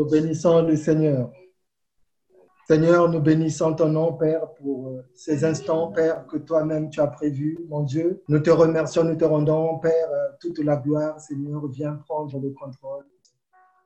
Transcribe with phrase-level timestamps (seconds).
[0.00, 1.30] Nous bénissons le Seigneur.
[2.66, 7.06] Seigneur, nous bénissons ton nom, Père, pour euh, ces instants, Père, que toi-même tu as
[7.06, 8.22] prévus, mon Dieu.
[8.26, 11.20] Nous te remercions, nous te rendons, Père, euh, toute la gloire.
[11.20, 13.04] Seigneur, viens prendre le contrôle.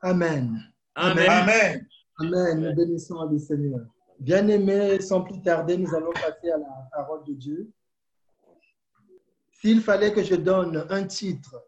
[0.03, 0.57] Amen.
[0.95, 1.27] Amen.
[1.29, 1.87] Amen.
[2.21, 2.61] Amen.
[2.61, 3.81] Nous bénissons le Seigneur.
[4.21, 7.73] Bien-aimés, sans plus tarder, nous allons passer à la parole de Dieu.
[9.51, 11.61] S'il fallait que je donne un titre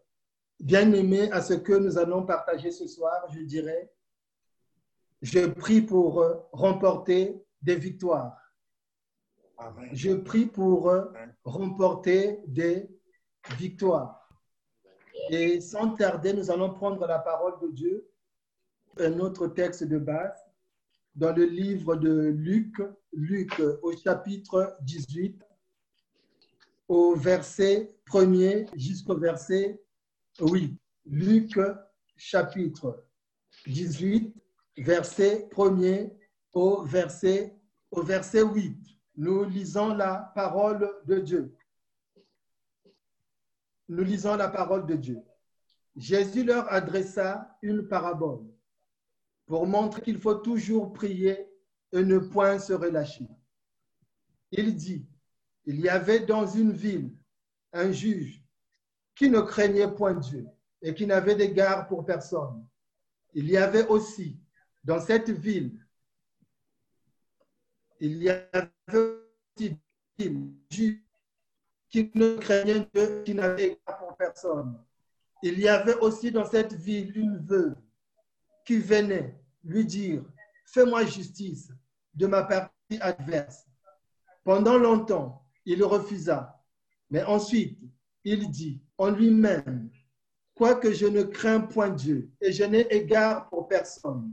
[0.57, 3.91] bien-aimé à ce que nous allons partager ce soir, je dirais
[5.21, 8.37] je prie pour euh, remporter des victoires.
[9.57, 9.89] Amen.
[9.91, 11.05] Je prie pour euh,
[11.43, 12.87] remporter des
[13.57, 14.29] victoires.
[15.29, 18.09] Et sans tarder, nous allons prendre la parole de Dieu,
[18.99, 20.39] un autre texte de base,
[21.15, 22.75] dans le livre de Luc,
[23.11, 25.43] Luc au chapitre 18,
[26.87, 29.81] au verset 1er jusqu'au verset,
[30.39, 31.59] oui, Luc
[32.15, 33.03] chapitre
[33.65, 34.35] 18,
[34.77, 36.11] verset 1er
[36.53, 37.55] au verset,
[37.91, 38.75] au verset 8.
[39.17, 41.55] Nous lisons la parole de Dieu.
[43.89, 45.21] Nous lisons la parole de Dieu.
[45.95, 48.45] Jésus leur adressa une parabole
[49.47, 51.49] pour montrer qu'il faut toujours prier
[51.91, 53.27] et ne point se relâcher.
[54.51, 55.07] Il dit,
[55.65, 57.11] il y avait dans une ville
[57.73, 58.43] un juge
[59.15, 60.45] qui ne craignait point Dieu
[60.81, 62.65] et qui n'avait d'égard pour personne.
[63.33, 64.39] Il y avait aussi
[64.83, 65.79] dans cette ville,
[67.99, 69.77] il y avait aussi
[70.17, 71.01] des
[71.89, 74.77] qui ne craignaient Dieu, qui n'avaient égard pour personne.
[75.41, 77.75] Il y avait aussi dans cette ville une veuve
[78.65, 80.23] qui venait lui dire,
[80.65, 81.71] fais-moi justice
[82.13, 83.65] de ma partie adverse.
[84.43, 86.61] Pendant longtemps, il refusa,
[87.09, 87.79] mais ensuite,
[88.23, 89.89] il dit en lui-même,
[90.55, 94.31] quoique je ne crains point Dieu et je n'ai égard pour personne,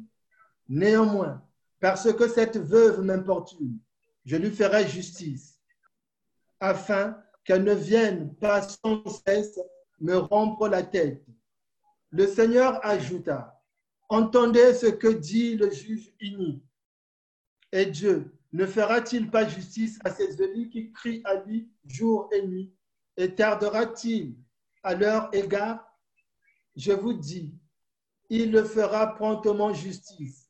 [0.68, 1.42] néanmoins,
[1.80, 3.78] parce que cette veuve m'importune,
[4.24, 5.60] je lui ferai justice,
[6.60, 9.60] afin qu'elle ne vienne pas sans cesse
[10.00, 11.24] me rompre la tête.
[12.10, 13.60] Le Seigneur ajouta,
[14.08, 16.64] entendez ce que dit le juge inique.
[17.72, 22.46] Et Dieu ne fera-t-il pas justice à ces élus qui crient à lui jour et
[22.46, 22.72] nuit
[23.16, 24.36] Et tardera-t-il
[24.82, 25.84] à leur égard?
[26.76, 27.52] Je vous dis,
[28.30, 30.43] il le fera promptement justice.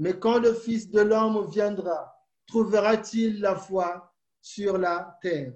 [0.00, 5.52] Mais quand le Fils de l'homme viendra, trouvera-t-il la foi sur la terre?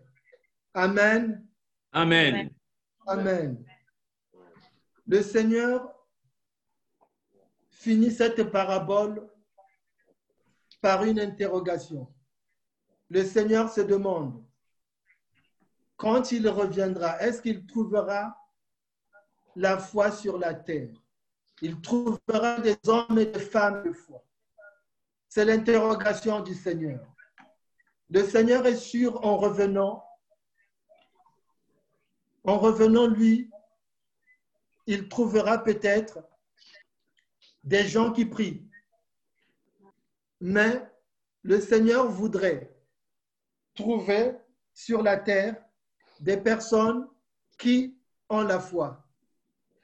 [0.74, 1.48] Amen.
[1.90, 2.50] Amen.
[3.06, 3.64] Amen.
[5.06, 5.90] Le Seigneur
[7.70, 9.26] finit cette parabole
[10.82, 12.12] par une interrogation.
[13.08, 14.44] Le Seigneur se demande,
[15.96, 18.36] quand il reviendra, est-ce qu'il trouvera
[19.56, 20.92] la foi sur la terre?
[21.62, 24.22] Il trouvera des hommes et des femmes de foi.
[25.34, 27.04] C'est l'interrogation du Seigneur.
[28.08, 30.04] Le Seigneur est sûr en revenant,
[32.44, 33.50] en revenant lui,
[34.86, 36.20] il trouvera peut-être
[37.64, 38.64] des gens qui prient.
[40.40, 40.88] Mais
[41.42, 42.72] le Seigneur voudrait
[43.74, 44.36] trouver
[44.72, 45.60] sur la terre
[46.20, 47.08] des personnes
[47.58, 49.04] qui ont la foi.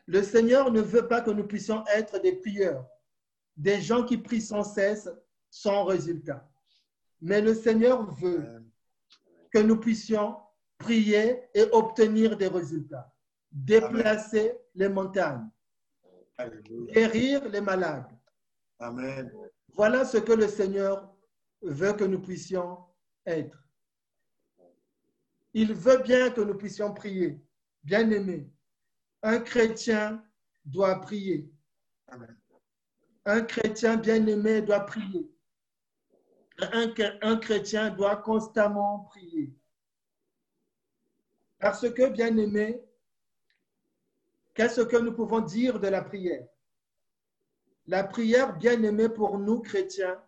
[0.07, 2.87] Le Seigneur ne veut pas que nous puissions être des prieurs,
[3.57, 5.09] des gens qui prient sans cesse,
[5.51, 6.49] sans résultat.
[7.21, 8.65] Mais le Seigneur veut
[9.51, 10.37] que nous puissions
[10.79, 13.13] prier et obtenir des résultats,
[13.51, 15.49] déplacer les montagnes,
[16.39, 16.93] Alléluia.
[16.93, 18.11] guérir les malades.
[18.79, 19.31] Amen.
[19.75, 21.15] Voilà ce que le Seigneur
[21.61, 22.79] veut que nous puissions
[23.27, 23.59] être.
[25.53, 27.45] Il veut bien que nous puissions prier.
[27.83, 28.51] Bien aimé,
[29.23, 30.23] un chrétien
[30.65, 31.51] doit prier.
[32.09, 32.37] Amen.
[33.25, 35.31] Un chrétien bien aimé doit prier.
[36.73, 39.55] Un, un chrétien doit constamment prier.
[41.59, 42.83] Parce que, bien aimé,
[44.55, 46.47] qu'est-ce que nous pouvons dire de la prière?
[47.87, 50.23] La prière, bien aimée pour nous chrétiens,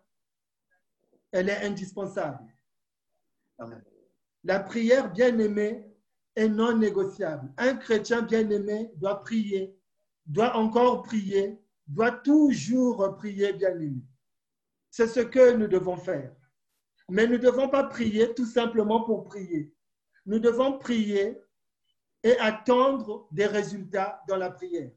[1.31, 2.43] elle est indispensable.
[4.43, 5.85] La prière bien aimée
[6.35, 7.51] est non négociable.
[7.57, 9.75] Un chrétien bien aimé doit prier,
[10.25, 14.03] doit encore prier, doit toujours prier bien aimé.
[14.95, 16.31] C'est ce que nous devons faire.
[17.09, 19.73] Mais nous ne devons pas prier tout simplement pour prier.
[20.27, 21.35] Nous devons prier
[22.21, 24.91] et attendre des résultats dans la prière.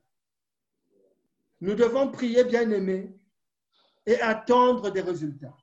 [1.62, 3.18] Nous devons prier bien aimé
[4.04, 5.56] et attendre des résultats.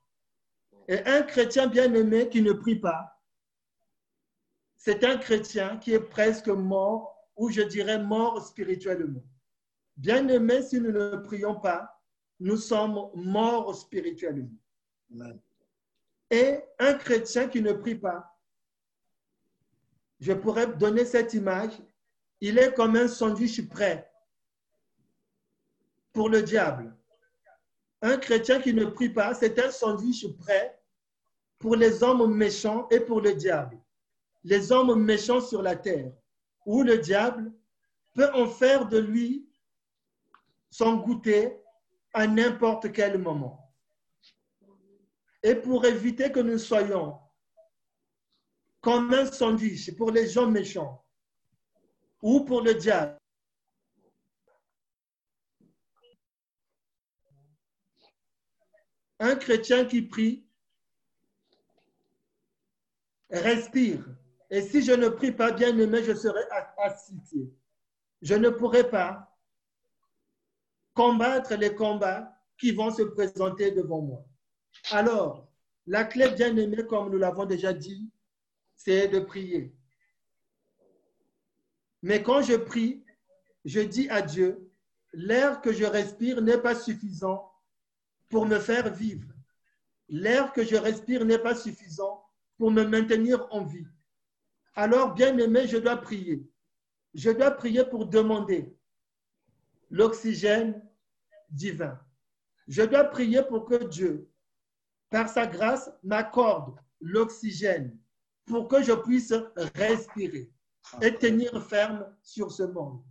[0.88, 3.22] Et un chrétien bien aimé qui ne prie pas,
[4.74, 9.22] c'est un chrétien qui est presque mort, ou je dirais mort spirituellement.
[9.96, 11.93] Bien aimé, si nous ne prions pas,
[12.40, 14.50] nous sommes morts spirituellement.
[15.12, 15.38] Amen.
[16.30, 18.36] Et un chrétien qui ne prie pas,
[20.20, 21.72] je pourrais donner cette image,
[22.40, 24.10] il est comme un sandwich prêt
[26.12, 26.96] pour le diable.
[28.02, 30.80] Un chrétien qui ne prie pas, c'est un sandwich prêt
[31.58, 33.78] pour les hommes méchants et pour le diable.
[34.42, 36.12] Les hommes méchants sur la terre,
[36.66, 37.52] où le diable
[38.14, 39.48] peut en faire de lui
[40.70, 41.56] son goûter
[42.14, 43.60] à n'importe quel moment.
[45.42, 47.18] Et pour éviter que nous soyons
[48.80, 51.04] comme un sandwich pour les gens méchants
[52.22, 53.18] ou pour le diable,
[59.18, 60.46] un chrétien qui prie
[63.30, 64.04] respire.
[64.50, 66.42] Et si je ne prie pas bien aimé, je serai
[66.78, 67.52] asphyxié.
[68.22, 69.33] Je ne pourrai pas
[70.94, 74.24] combattre les combats qui vont se présenter devant moi.
[74.90, 75.48] Alors,
[75.86, 78.10] la clé bien aimée, comme nous l'avons déjà dit,
[78.74, 79.74] c'est de prier.
[82.02, 83.04] Mais quand je prie,
[83.64, 84.70] je dis à Dieu,
[85.12, 87.50] l'air que je respire n'est pas suffisant
[88.28, 89.28] pour me faire vivre.
[90.08, 92.24] L'air que je respire n'est pas suffisant
[92.58, 93.86] pour me maintenir en vie.
[94.74, 96.46] Alors, bien aimé, je dois prier.
[97.14, 98.76] Je dois prier pour demander
[99.94, 100.82] l'oxygène
[101.50, 101.96] divin.
[102.66, 104.28] Je dois prier pour que Dieu,
[105.08, 107.96] par sa grâce, m'accorde l'oxygène
[108.44, 109.32] pour que je puisse
[109.76, 110.50] respirer
[111.00, 113.04] et tenir ferme sur ce monde.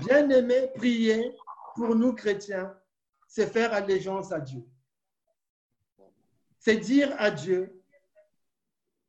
[0.00, 1.36] Bien aimé, prier
[1.76, 2.76] pour nous chrétiens,
[3.28, 4.66] c'est faire allégeance à Dieu.
[6.58, 7.80] C'est dire à Dieu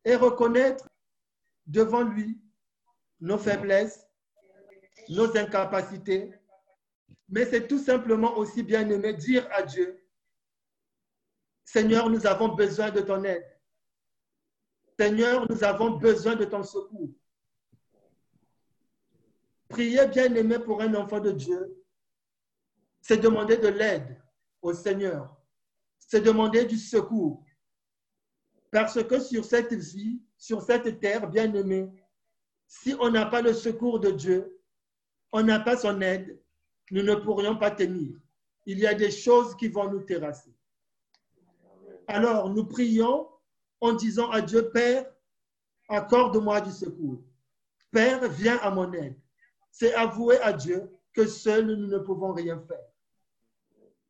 [0.06, 0.88] et reconnaître
[1.66, 2.40] devant lui
[3.20, 4.06] nos faiblesses,
[5.10, 6.32] nos incapacités,
[7.30, 10.00] mais c'est tout simplement aussi bien aimé dire à Dieu,
[11.66, 13.46] Seigneur, nous avons besoin de ton aide.
[15.00, 17.10] Seigneur, nous avons besoin de ton secours.
[19.70, 21.84] Prier bien aimé pour un enfant de Dieu,
[23.02, 24.22] c'est demander de l'aide
[24.62, 25.36] au Seigneur.
[26.00, 27.44] C'est demander du secours.
[28.70, 31.90] Parce que sur cette vie, sur cette terre bien aimée,
[32.68, 34.62] si on n'a pas le secours de Dieu,
[35.32, 36.43] on n'a pas son aide,
[36.94, 38.16] nous ne pourrions pas tenir.
[38.68, 40.54] Il y a des choses qui vont nous terrasser.
[42.06, 43.28] Alors, nous prions
[43.82, 45.12] en disant à Dieu, Père,
[45.90, 47.20] accorde-moi du secours.
[47.90, 49.18] Père, viens à mon aide.
[49.72, 52.86] C'est avouer à Dieu que seuls nous ne pouvons rien faire.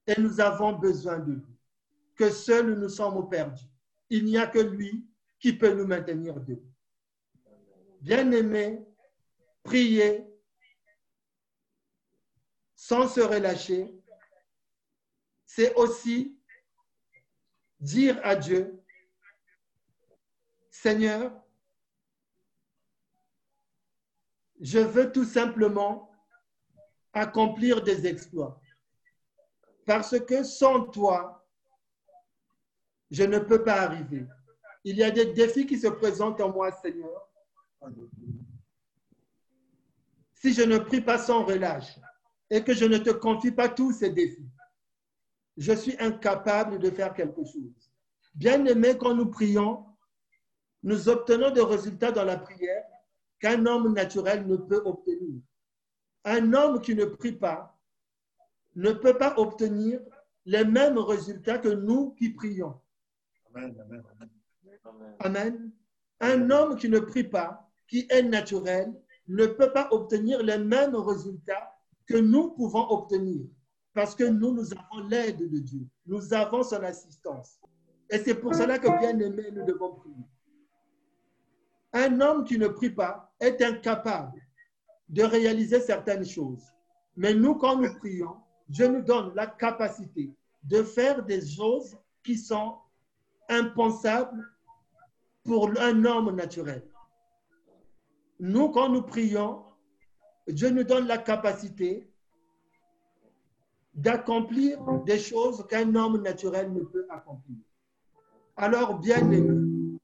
[0.05, 1.57] Et nous avons besoin de lui.
[2.17, 3.63] Que seuls nous sommes perdus.
[4.09, 5.07] Il n'y a que lui
[5.39, 6.69] qui peut nous maintenir debout.
[8.01, 8.85] Bien-aimés,
[9.63, 10.32] priez
[12.85, 13.95] sans se relâcher,
[15.45, 16.37] c'est aussi
[17.79, 18.83] dire à Dieu,
[20.69, 21.31] Seigneur,
[24.59, 26.11] je veux tout simplement
[27.13, 28.61] accomplir des exploits.
[29.85, 31.47] Parce que sans toi,
[33.11, 34.25] je ne peux pas arriver.
[34.83, 37.29] Il y a des défis qui se présentent en moi, Seigneur.
[40.33, 41.97] Si je ne prie pas sans relâche,
[42.53, 44.47] et que je ne te confie pas tous ces défis,
[45.57, 47.91] je suis incapable de faire quelque chose.
[48.35, 49.83] Bien aimé, quand nous prions,
[50.83, 52.83] nous obtenons des résultats dans la prière
[53.39, 55.41] qu'un homme naturel ne peut obtenir.
[56.25, 57.75] Un homme qui ne prie pas
[58.75, 59.99] ne peut pas obtenir
[60.45, 62.79] les mêmes résultats que nous qui prions.
[63.55, 63.75] Amen.
[64.85, 65.15] Amen.
[65.19, 65.71] Amen.
[66.19, 68.93] Un homme qui ne prie pas, qui est naturel,
[69.27, 71.72] ne peut pas obtenir les mêmes résultats
[72.07, 73.45] que nous pouvons obtenir
[73.93, 75.87] parce que nous, nous avons l'aide de Dieu.
[76.05, 77.59] Nous avons son assistance.
[78.09, 80.25] Et c'est pour cela que, bien aimé, nous devons prier.
[81.93, 84.41] Un homme qui ne prie pas est incapable
[85.09, 86.63] de réaliser certaines choses.
[87.15, 88.35] Mais nous, quand nous prions,
[88.67, 90.33] Dieu nous donne la capacité
[90.63, 92.77] de faire des choses qui sont
[93.49, 94.43] impensables
[95.43, 96.83] pour un homme naturel.
[98.39, 99.62] Nous, quand nous prions,
[100.47, 102.07] Dieu nous donne la capacité
[103.93, 107.57] d'accomplir des choses qu'un homme naturel ne peut accomplir.
[108.55, 109.97] Alors, bien aimé,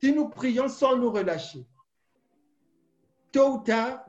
[0.00, 1.66] si nous prions sans nous relâcher,
[3.32, 4.04] tôt ou tard,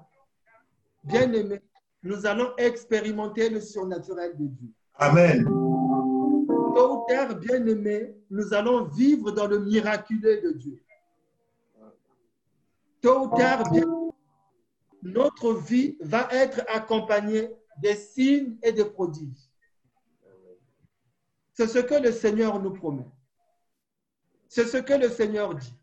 [1.03, 1.61] bien aimé,
[2.03, 4.69] nous allons expérimenter le surnaturel de Dieu.
[4.95, 5.45] Amen.
[6.75, 10.79] Tôt ou tard, bien aimé, nous allons vivre dans le miraculeux de Dieu.
[13.01, 13.85] Tôt ou tard, bien
[15.01, 19.49] notre vie va être accompagnée des signes et des prodiges.
[21.53, 23.07] C'est ce que le Seigneur nous promet.
[24.47, 25.73] C'est ce que le Seigneur dit.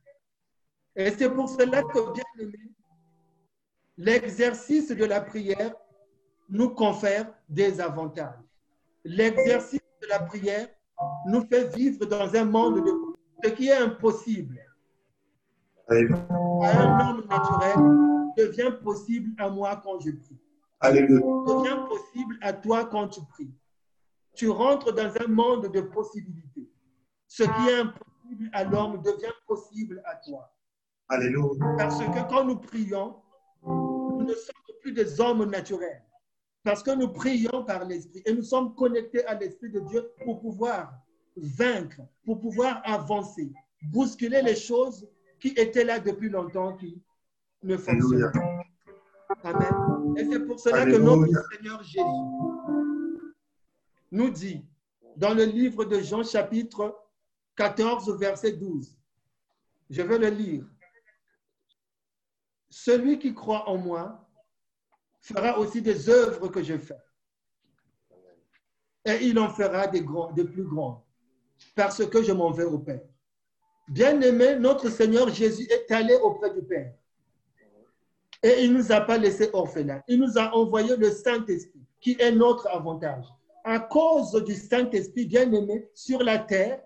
[0.94, 2.58] Et c'est pour cela que, bien aimé,
[3.96, 5.74] l'exercice de la prière
[6.48, 8.38] nous confère des avantages.
[9.04, 10.68] L'exercice de la prière
[11.26, 12.92] nous fait vivre dans un monde de
[13.44, 14.60] ce qui est impossible
[15.88, 20.38] à un homme naturel devient possible à moi quand je prie.
[20.80, 21.20] Alléluia.
[21.20, 23.54] devient possible à toi quand tu pries.
[24.34, 26.70] Tu rentres dans un monde de possibilités.
[27.26, 30.52] Ce qui est impossible à l'homme devient possible à toi.
[31.08, 31.76] Alléluia.
[31.78, 33.16] Parce que quand nous prions,
[33.64, 36.02] nous ne sommes plus des hommes naturels.
[36.62, 40.40] Parce que nous prions par l'Esprit et nous sommes connectés à l'Esprit de Dieu pour
[40.40, 40.92] pouvoir
[41.36, 43.52] vaincre, pour pouvoir avancer,
[43.92, 47.00] bousculer les choses qui étaient là depuis longtemps, qui
[47.66, 49.48] ne fonctionnent pas.
[49.50, 50.16] Amen.
[50.16, 52.00] Et c'est pour cela que notre Seigneur Jésus
[54.10, 54.64] nous dit
[55.16, 56.96] dans le livre de Jean chapitre
[57.56, 58.96] 14 verset 12,
[59.90, 60.64] je vais le lire.
[62.68, 64.28] Celui qui croit en moi
[65.20, 66.98] fera aussi des œuvres que je fais.
[69.04, 71.06] Et il en fera des, grands, des plus grands,
[71.74, 73.02] parce que je m'en vais au Père.
[73.88, 76.92] Bien-aimé, notre Seigneur Jésus est allé auprès du Père.
[78.42, 80.02] Et il ne nous a pas laissé orphelins.
[80.08, 83.26] Il nous a envoyé le Saint-Esprit, qui est notre avantage.
[83.64, 86.80] À cause du Saint-Esprit, bien-aimé, sur la terre,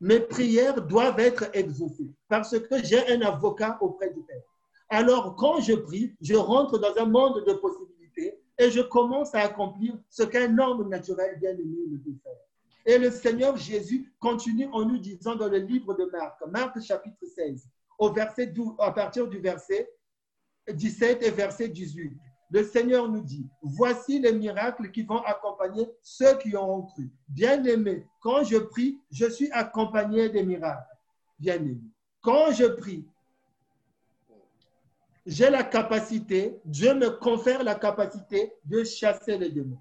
[0.00, 4.42] mes prières doivent être exaucées parce que j'ai un avocat auprès du Père.
[4.88, 9.40] Alors, quand je prie, je rentre dans un monde de possibilités et je commence à
[9.40, 12.40] accomplir ce qu'un homme naturel bien-aimé ne peut faire.
[12.86, 17.26] Et le Seigneur Jésus continue en nous disant dans le livre de Marc, Marc chapitre
[17.34, 19.90] 16, au verset 12, à partir du verset
[20.68, 22.12] 17 et verset 18.
[22.50, 27.10] Le Seigneur nous dit, voici les miracles qui vont accompagner ceux qui ont cru.
[27.28, 30.86] Bien-aimé, quand je prie, je suis accompagné des miracles.
[31.38, 31.80] Bien-aimé,
[32.20, 33.04] quand je prie,
[35.26, 39.80] j'ai la capacité, Dieu me confère la capacité de chasser les démons.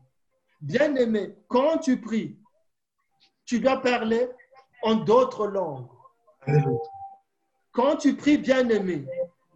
[0.60, 2.36] Bien-aimé, quand tu pries,
[3.46, 4.28] tu dois parler
[4.82, 5.88] en d'autres langues.
[7.72, 9.06] Quand tu pries, bien-aimé,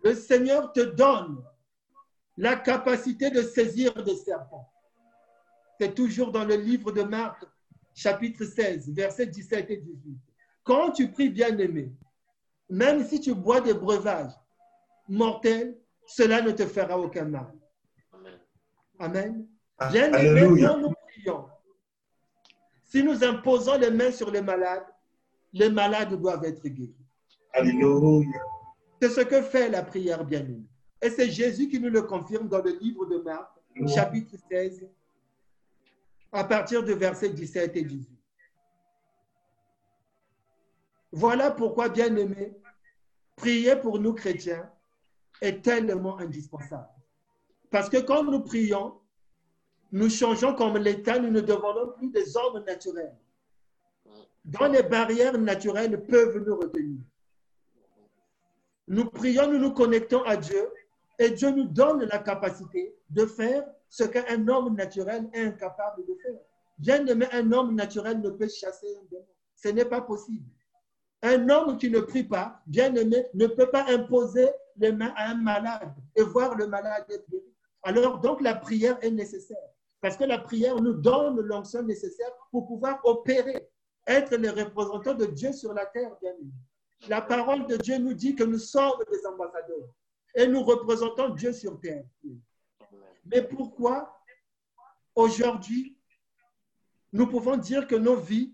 [0.03, 1.43] le Seigneur te donne
[2.37, 4.71] la capacité de saisir des serpents.
[5.79, 7.45] C'est toujours dans le livre de Marc,
[7.93, 10.17] chapitre 16, versets 17 et 18.
[10.63, 11.91] Quand tu pries, bien-aimé,
[12.69, 14.31] même si tu bois des breuvages
[15.07, 17.53] mortels, cela ne te fera aucun mal.
[18.99, 19.47] Amen.
[19.91, 20.69] Bien-aimé, Alléluia.
[20.69, 21.45] quand nous prions,
[22.83, 24.85] si nous imposons les mains sur les malades,
[25.53, 26.95] les malades doivent être guéris.
[27.53, 28.27] Alléluia.
[29.01, 30.65] C'est ce que fait la prière bien-aimée.
[31.01, 33.49] Et c'est Jésus qui nous le confirme dans le livre de Marc,
[33.87, 34.87] chapitre 16,
[36.31, 38.09] à partir du verset 17 et 18.
[41.11, 42.53] Voilà pourquoi, bien-aimés,
[43.37, 44.69] prier pour nous chrétiens
[45.41, 46.89] est tellement indispensable.
[47.71, 48.99] Parce que quand nous prions,
[49.91, 53.15] nous changeons comme l'État, nous ne devenons plus des hommes naturels.
[54.43, 56.99] Dont les barrières naturelles peuvent nous retenir.
[58.89, 60.67] Nous prions, nous nous connectons à Dieu
[61.19, 66.15] et Dieu nous donne la capacité de faire ce qu'un homme naturel est incapable de
[66.15, 66.39] faire.
[66.79, 69.27] Bien aimé, un homme naturel ne peut chasser un démon.
[69.55, 70.45] Ce n'est pas possible.
[71.21, 75.31] Un homme qui ne prie pas, bien aimé, ne peut pas imposer les mains à
[75.31, 77.43] un malade et voir le malade être guéri.
[77.83, 79.57] Alors, donc, la prière est nécessaire.
[80.01, 83.69] Parce que la prière nous donne l'onction nécessaire pour pouvoir opérer,
[84.07, 86.51] être les représentants de Dieu sur la terre, bien aimé.
[87.07, 89.93] La parole de Dieu nous dit que nous sommes des ambassadeurs
[90.35, 92.05] et nous représentons Dieu sur terre.
[93.25, 94.21] Mais pourquoi
[95.15, 95.97] aujourd'hui
[97.11, 98.53] nous pouvons dire que nos vies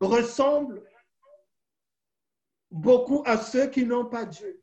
[0.00, 0.84] ressemblent
[2.70, 4.62] beaucoup à ceux qui n'ont pas Dieu?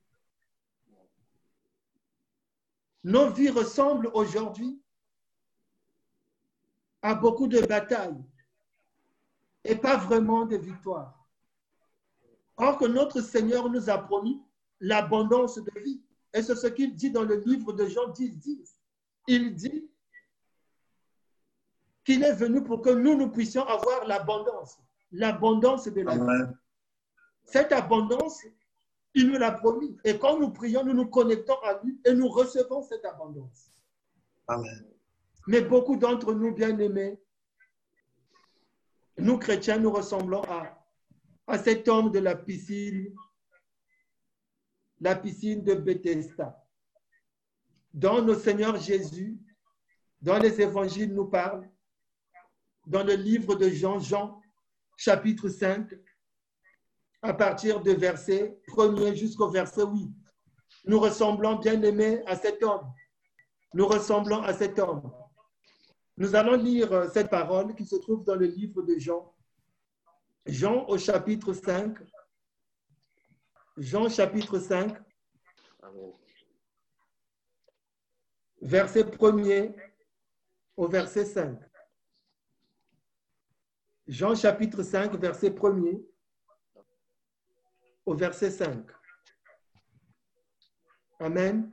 [3.04, 4.82] Nos vies ressemblent aujourd'hui
[7.02, 8.24] à beaucoup de batailles
[9.66, 11.23] et pas vraiment de victoires.
[12.58, 14.42] Or que notre Seigneur nous a promis
[14.80, 16.02] l'abondance de vie.
[16.34, 18.78] Et c'est ce qu'il dit dans le livre de Jean 10, 10.
[19.28, 19.90] Il dit
[22.04, 24.78] qu'il est venu pour que nous, nous puissions avoir l'abondance,
[25.12, 26.54] l'abondance de la vie.
[27.46, 28.44] Cette abondance,
[29.14, 29.98] il nous l'a promis.
[30.04, 33.72] Et quand nous prions, nous nous connectons à lui et nous recevons cette abondance.
[34.48, 34.86] Amen.
[35.48, 37.20] Mais beaucoup d'entre nous, bien-aimés,
[39.18, 40.83] nous chrétiens, nous ressemblons à,
[41.48, 43.14] à cet homme de la piscine,
[45.00, 46.60] la piscine de Bethesda.
[47.94, 49.38] Dont nos Seigneur Jésus,
[50.22, 51.70] dans les évangiles, nous parle
[52.88, 54.42] dans le livre de Jean, Jean,
[54.98, 55.94] chapitre 5,
[57.22, 60.12] à partir de verset 1er jusqu'au verset 8.
[60.86, 62.92] Nous ressemblons bien aimés à cet homme.
[63.74, 65.12] Nous ressemblons à cet homme.
[66.18, 69.33] Nous allons lire cette parole qui se trouve dans le livre de Jean.
[70.46, 71.98] Jean au chapitre 5.
[73.78, 74.96] Jean chapitre 5,
[78.62, 79.76] verset 1er
[80.78, 81.60] au verset 5.
[84.08, 86.06] Jean chapitre 5, verset 1er
[88.06, 88.86] au verset 5.
[91.20, 91.72] Amen.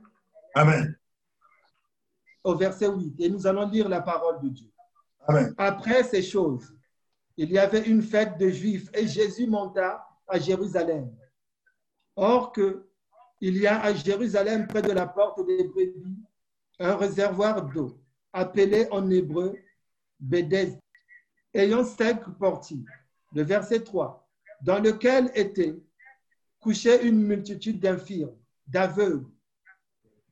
[0.55, 0.97] Amen.
[2.43, 3.15] Au verset 8.
[3.19, 4.71] Et nous allons lire la parole de Dieu.
[5.27, 5.53] Amen.
[5.57, 6.75] Après ces choses,
[7.37, 11.11] il y avait une fête de Juifs et Jésus monta à Jérusalem.
[12.15, 12.87] Or que
[13.39, 16.21] il y a à Jérusalem, près de la porte des brebis,
[16.79, 17.99] un réservoir d'eau,
[18.31, 19.55] appelé en hébreu
[20.19, 20.79] Bédès,
[21.53, 22.87] ayant cinq portiques.
[23.33, 24.27] Le verset 3,
[24.61, 25.75] dans lequel était
[26.59, 28.35] couchée une multitude d'infirmes,
[28.67, 29.25] d'aveugles,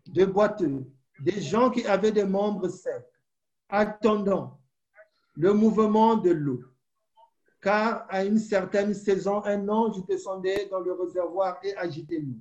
[0.07, 0.85] de boiteux,
[1.19, 3.09] des gens qui avaient des membres secs,
[3.67, 4.59] attendant
[5.35, 6.61] le mouvement de l'eau.
[7.61, 12.39] Car à une certaine saison, un ange descendait dans le réservoir et agitait l'eau.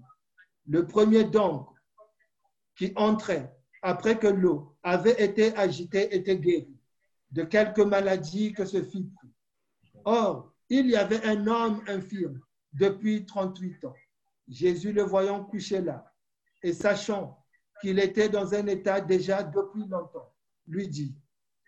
[0.66, 1.68] Le premier donc
[2.76, 6.78] qui entrait après que l'eau avait été agitée était guéri
[7.30, 9.10] de quelque maladie que ce fit.
[10.04, 12.40] Or, il y avait un homme infirme
[12.72, 13.94] depuis 38 ans.
[14.46, 16.12] Jésus le voyant couché là
[16.62, 17.44] et sachant
[17.80, 20.32] qu'il était dans un état déjà depuis longtemps,
[20.66, 21.14] lui dit,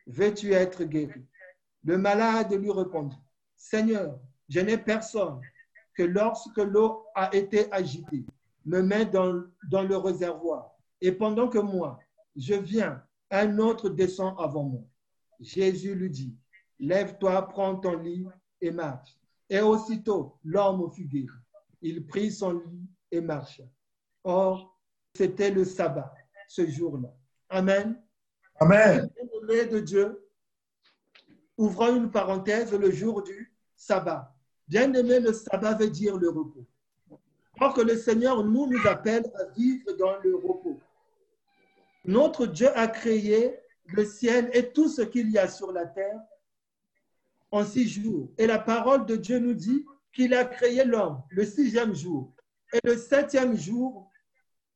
[0.07, 1.25] veux-tu être guéri?
[1.85, 3.19] Le malade lui répondit,
[3.60, 5.38] Seigneur, je n'ai personne
[5.94, 8.24] que lorsque l'eau a été agitée,
[8.64, 10.70] me met dans, dans le réservoir.
[11.00, 12.00] Et pendant que moi,
[12.34, 14.82] je viens, un autre descend avant moi.
[15.40, 16.34] Jésus lui dit,
[16.78, 18.26] lève-toi, prends ton lit
[18.62, 19.14] et marche.
[19.50, 21.28] Et aussitôt, l'homme fut guéri.
[21.82, 23.64] Il prit son lit et marcha.
[24.25, 24.80] Or,
[25.14, 26.14] c'était le sabbat
[26.49, 27.14] ce jour-là.
[27.50, 28.02] Amen.
[28.58, 29.10] Amen.
[29.14, 30.29] Bien-aimé de Dieu,
[31.60, 34.34] ouvrons une parenthèse, le jour du sabbat.
[34.66, 36.66] Bien-aimé, le sabbat veut dire le repos.
[37.60, 40.80] Or que le Seigneur nous, nous appelle à vivre dans le repos.
[42.06, 46.18] Notre Dieu a créé le ciel et tout ce qu'il y a sur la terre
[47.50, 48.30] en six jours.
[48.38, 52.32] Et la parole de Dieu nous dit qu'il a créé l'homme le sixième jour.
[52.73, 54.08] Et le septième jour,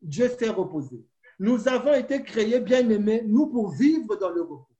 [0.02, 1.02] Dieu s'est reposé.
[1.38, 4.73] Nous avons été créés, bien aimés, nous, pour vivre dans le repos.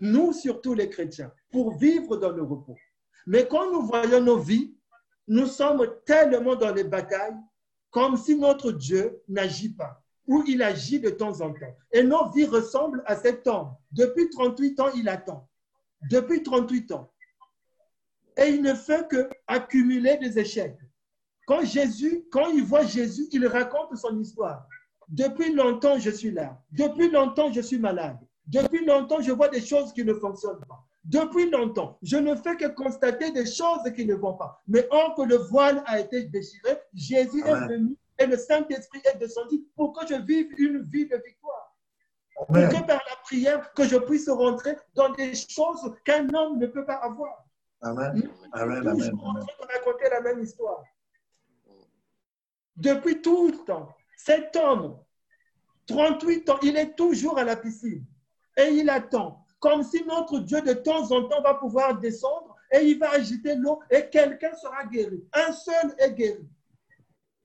[0.00, 2.76] Nous, surtout les chrétiens, pour vivre dans le repos.
[3.26, 4.74] Mais quand nous voyons nos vies,
[5.28, 7.36] nous sommes tellement dans les batailles
[7.90, 11.76] comme si notre Dieu n'agit pas ou il agit de temps en temps.
[11.92, 13.74] Et nos vies ressemblent à cet homme.
[13.92, 15.48] Depuis 38 ans, il attend.
[16.10, 17.12] Depuis 38 ans.
[18.36, 20.78] Et il ne fait que accumuler des échecs.
[21.46, 24.66] Quand Jésus, quand il voit Jésus, il raconte son histoire.
[25.08, 26.60] Depuis longtemps, je suis là.
[26.72, 28.18] Depuis longtemps, je suis malade.
[28.46, 30.84] Depuis longtemps, je vois des choses qui ne fonctionnent pas.
[31.04, 34.60] Depuis longtemps, je ne fais que constater des choses qui ne vont pas.
[34.66, 39.18] Mais or que le voile a été déchiré, Jésus est venu et le Saint-Esprit est
[39.18, 41.76] descendu pour que je vive une vie de victoire.
[42.36, 46.66] Pour que par la prière, que je puisse rentrer dans des choses qu'un homme ne
[46.66, 47.44] peut pas avoir.
[47.82, 48.28] Amen.
[48.52, 48.86] Amen.
[48.86, 49.12] Amen.
[49.22, 50.82] en raconter la même histoire.
[52.76, 54.98] Depuis tout le temps, cet homme,
[55.86, 58.04] 38 ans, il est toujours à la piscine
[58.56, 62.84] et il attend, comme si notre Dieu de temps en temps va pouvoir descendre et
[62.84, 65.24] il va agiter l'eau et quelqu'un sera guéri.
[65.32, 66.48] Un seul est guéri.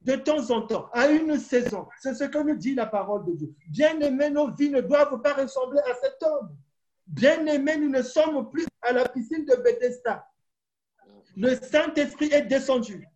[0.01, 1.87] De temps en temps, à une saison.
[2.01, 3.53] C'est ce que nous dit la parole de Dieu.
[3.69, 6.55] Bien-aimés, nos vies ne doivent pas ressembler à cet homme.
[7.05, 10.27] Bien-aimés, nous ne sommes plus à la piscine de Bethesda.
[11.37, 13.07] Le Saint-Esprit est descendu.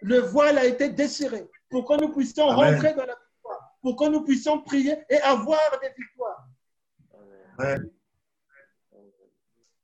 [0.00, 2.74] Le voile a été déchiré pour que nous puissions Amen.
[2.74, 6.13] rentrer dans la victoire, pour que nous puissions prier et avoir des victoires.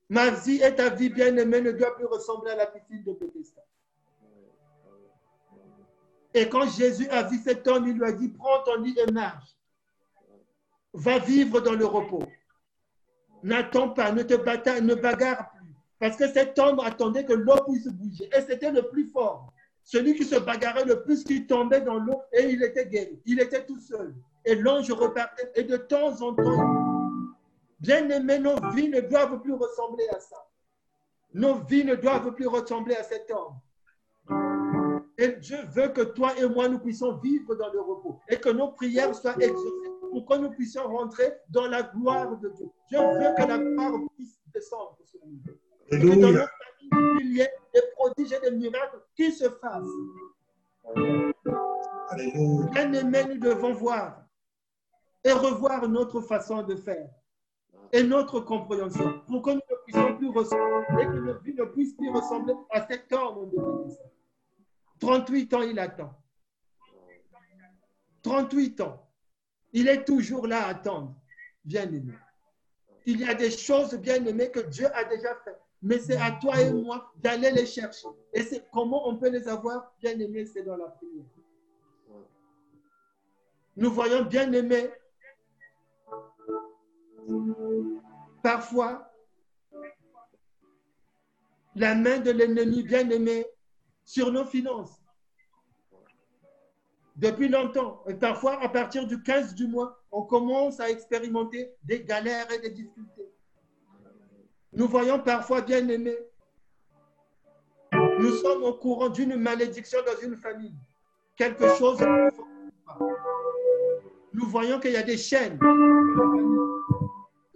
[0.08, 3.62] Ma vie et ta vie bien-aimée ne doit plus ressembler à la piscine de Bethesda.
[6.34, 9.10] Et quand Jésus a vu cet homme, il lui a dit, prends ton lit et
[9.10, 9.56] marche.
[10.92, 12.24] Va vivre dans le repos.
[13.42, 15.74] N'attends pas, ne te bataille, ne bagarre plus.
[15.98, 18.28] Parce que cet homme attendait que l'eau puisse bouger.
[18.36, 19.52] Et c'était le plus fort.
[19.82, 23.20] Celui qui se bagarrait le plus, qui tombait dans l'eau et il était guéri.
[23.26, 24.14] Il était tout seul.
[24.44, 25.52] Et l'ange repartait.
[25.56, 26.79] Et de temps en temps,
[27.80, 30.36] bien aimés, nos vies ne doivent plus ressembler à ça.
[31.32, 33.54] Nos vies ne doivent plus ressembler à cet homme.
[35.16, 38.48] Et Dieu veut que toi et moi, nous puissions vivre dans le repos et que
[38.48, 42.70] nos prières soient exaucées pour que nous puissions rentrer dans la gloire de Dieu.
[42.88, 45.38] Dieu veut que la gloire puisse descendre sur nous.
[45.90, 46.48] Et que dans Alléluia.
[46.90, 49.84] familles, il y ait des prodiges et des miracles qui se fassent.
[52.72, 54.24] Bien aimés, nous devons voir
[55.22, 57.08] et revoir notre façon de faire
[57.92, 62.10] et notre compréhension pour que nous ne puissions plus ressembler nos vies ne puissent plus
[62.10, 64.02] ressembler à cet homme de Bénédicte.
[65.00, 66.14] 38 ans, il attend.
[68.22, 69.06] 38 ans.
[69.72, 71.14] Il est toujours là à attendre,
[71.64, 72.12] bien aimé.
[73.06, 75.60] Il y a des choses bien aimées que Dieu a déjà faites.
[75.82, 78.08] Mais c'est à toi et moi d'aller les chercher.
[78.34, 81.24] Et c'est comment on peut les avoir, bien aimé, c'est dans la prière.
[83.76, 84.90] Nous voyons bien aimé
[88.42, 89.10] parfois
[91.76, 93.46] la main de l'ennemi bien aimé
[94.04, 95.00] sur nos finances.
[97.16, 102.02] Depuis longtemps, et parfois à partir du 15 du mois, on commence à expérimenter des
[102.04, 103.30] galères et des difficultés.
[104.72, 106.16] Nous voyons parfois bien aimé,
[107.92, 110.74] nous sommes au courant d'une malédiction dans une famille.
[111.36, 111.98] Quelque chose.
[114.32, 115.58] Nous voyons qu'il y a des chaînes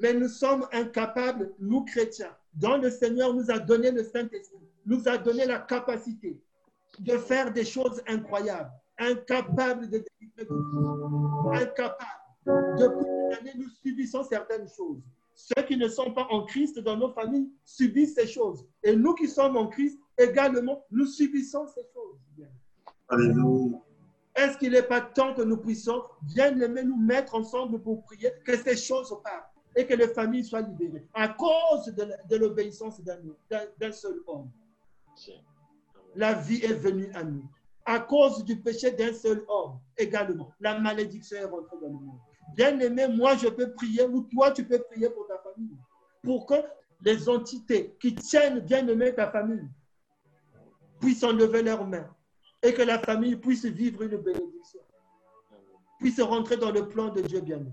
[0.00, 5.08] mais nous sommes incapables, nous chrétiens, dont le Seigneur nous a donné le Saint-Esprit, nous
[5.08, 6.40] a donné la capacité
[6.98, 10.04] de faire des choses incroyables, incapables de
[11.52, 11.98] incapables.
[12.46, 15.02] Depuis des années, nous subissons certaines choses.
[15.34, 18.64] Ceux qui ne sont pas en Christ dans nos familles subissent ces choses.
[18.82, 22.48] Et nous qui sommes en Christ, également, nous subissons ces choses.
[23.08, 23.78] Alléluia.
[24.36, 28.30] Est-ce qu'il n'est pas temps que nous puissions bien aimer nous mettre ensemble pour prier
[28.44, 29.53] que ces choses partent?
[29.76, 34.50] Et que les familles soient libérées à cause de, l'obéissance d'un seul homme.
[36.14, 37.44] La vie est venue à nous.
[37.84, 42.18] À cause du péché d'un seul homme également, la malédiction est rentrée dans le monde.
[42.56, 45.76] Bien aimé, moi je peux prier ou toi tu peux prier pour ta famille.
[46.22, 46.54] Pour que
[47.02, 49.68] les entités qui tiennent bien aimé ta famille
[51.00, 52.08] puissent enlever leurs mains
[52.62, 54.80] et que la famille puisse vivre une bénédiction,
[55.98, 57.72] puisse rentrer dans le plan de Dieu bien aimé.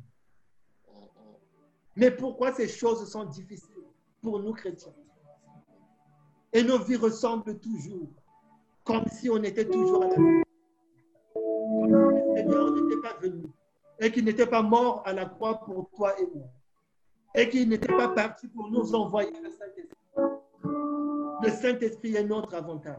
[2.02, 3.86] Mais pourquoi ces choses sont difficiles
[4.24, 4.92] pour nous chrétiens?
[6.52, 8.10] Et nos vies ressemblent toujours
[8.84, 10.16] comme si on était toujours à la.
[10.16, 10.44] Comme
[11.86, 13.44] si le Seigneur n'était pas venu
[14.00, 16.48] et qu'il n'était pas mort à la croix pour toi et moi.
[17.36, 19.96] Et qu'il n'était pas parti pour nous envoyer le Saint-Esprit.
[21.44, 22.98] Le Saint-Esprit est notre avantage.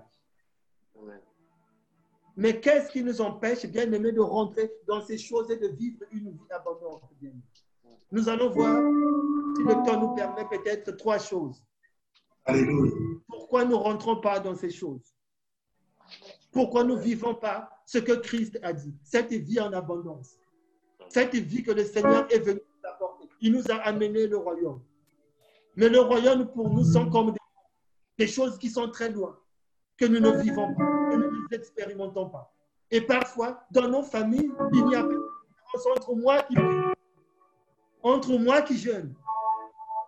[2.37, 6.05] Mais qu'est-ce qui nous empêche, bien aimé, de rentrer dans ces choses et de vivre
[6.13, 7.43] une vie abondante bien aimé
[8.13, 8.77] Nous allons voir,
[9.57, 11.65] si le temps nous permet, peut-être trois choses.
[12.45, 12.93] Alléluia.
[13.27, 15.15] Pourquoi nous ne rentrons pas dans ces choses?
[16.53, 20.37] Pourquoi nous ne vivons pas ce que Christ a dit, cette vie en abondance,
[21.09, 23.29] cette vie que le Seigneur est venu nous apporter.
[23.41, 24.83] Il nous a amené le royaume.
[25.77, 27.39] Mais le royaume pour nous sont comme des,
[28.19, 29.39] des choses qui sont très loin,
[29.97, 32.53] que nous ne vivons pas, que nous ne expérimentons pas.
[32.91, 36.57] Et parfois, dans nos familles, il n'y a pas de différence entre moi qui
[38.03, 39.15] entre moi qui jeûne,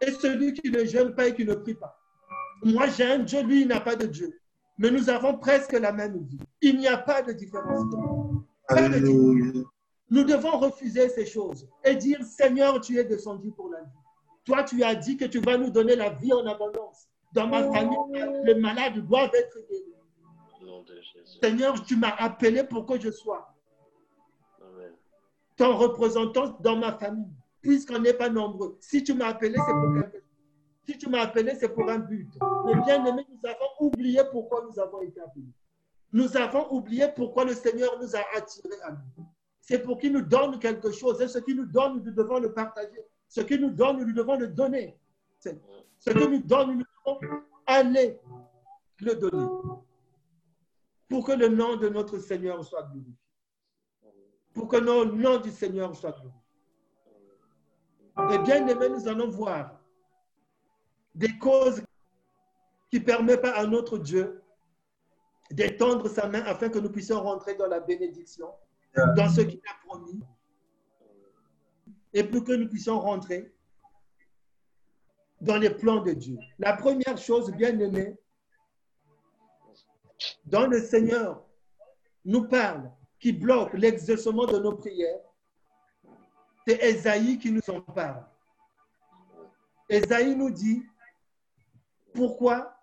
[0.00, 1.98] et celui qui ne jeûne pas et qui ne prie pas.
[2.62, 4.40] Moi, j'ai un Dieu, lui, il n'a pas de Dieu.
[4.78, 6.40] Mais nous avons presque la même vie.
[6.60, 7.94] Il n'y a pas de différence.
[8.68, 9.62] Alléluia.
[10.10, 13.90] Nous devons refuser ces choses et dire, Seigneur, tu es descendu pour la vie.
[14.44, 17.08] Toi, tu as dit que tu vas nous donner la vie en abondance.
[17.32, 17.98] Dans ma famille,
[18.44, 19.82] les malades doivent être guéris.
[20.60, 20.94] De.
[21.42, 23.54] Seigneur, tu m'as appelé pour que je sois
[24.62, 24.92] Amen.
[25.56, 28.76] ton représentant dans ma famille, puisqu'on n'est pas nombreux.
[28.78, 30.28] Si tu m'as appelé, c'est pour quelque chose.
[30.86, 32.30] Si tu m'as appelé, c'est pour un but.
[32.66, 35.48] Mais bien aimé, nous avons oublié pourquoi nous avons été appelés.
[36.12, 39.24] Nous avons oublié pourquoi le Seigneur nous a attirés à lui.
[39.60, 41.22] C'est pour qu'il nous donne quelque chose.
[41.22, 43.00] Et ce qu'il nous donne, nous devons le partager.
[43.28, 44.98] Ce qu'il nous donne, nous devons le donner.
[45.38, 47.18] Ce qu'il nous donne, nous devons
[47.66, 48.20] aller
[49.00, 49.48] le donner.
[51.08, 53.14] Pour que le nom de notre Seigneur soit glorifié.
[54.52, 56.43] Pour que le nom du Seigneur soit glorifié.
[58.32, 59.80] Et bien aimé, nous allons voir
[61.14, 61.82] des causes
[62.90, 64.42] qui ne permettent pas à notre Dieu
[65.50, 68.48] d'étendre sa main afin que nous puissions rentrer dans la bénédiction,
[69.16, 70.20] dans ce qu'il a promis,
[72.12, 73.52] et pour que nous puissions rentrer
[75.40, 76.38] dans les plans de Dieu.
[76.58, 78.16] La première chose, bien aimée,
[80.46, 81.44] dont le Seigneur
[82.24, 85.20] nous parle, qui bloque l'exaucement de nos prières,
[86.66, 88.24] c'est Esaïe qui nous en parle.
[89.88, 90.82] Esaïe nous dit
[92.14, 92.80] pourquoi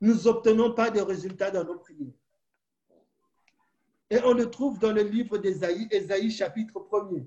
[0.00, 2.12] nous n'obtenons pas de résultats dans nos prières?
[4.10, 7.26] Et on le trouve dans le livre d'Ésaïe, Ésaïe chapitre 1er.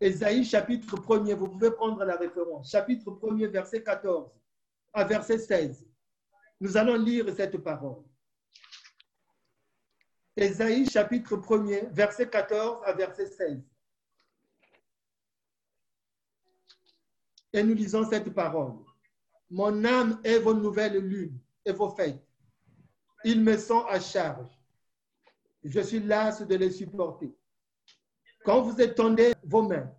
[0.00, 2.70] Ésaïe chapitre 1er, vous pouvez prendre la référence.
[2.70, 4.30] Chapitre 1er, verset 14
[4.92, 5.84] à verset 16.
[6.60, 8.02] Nous allons lire cette parole.
[10.36, 13.62] Ésaïe chapitre 1er, verset 14 à verset 16.
[17.56, 18.74] Et nous lisons cette parole.
[19.48, 22.22] Mon âme est vos nouvelles lunes et vos fêtes.
[23.24, 24.52] Ils me sont à charge.
[25.64, 27.34] Je suis las de les supporter.
[28.44, 29.90] Quand vous étendez vos mains,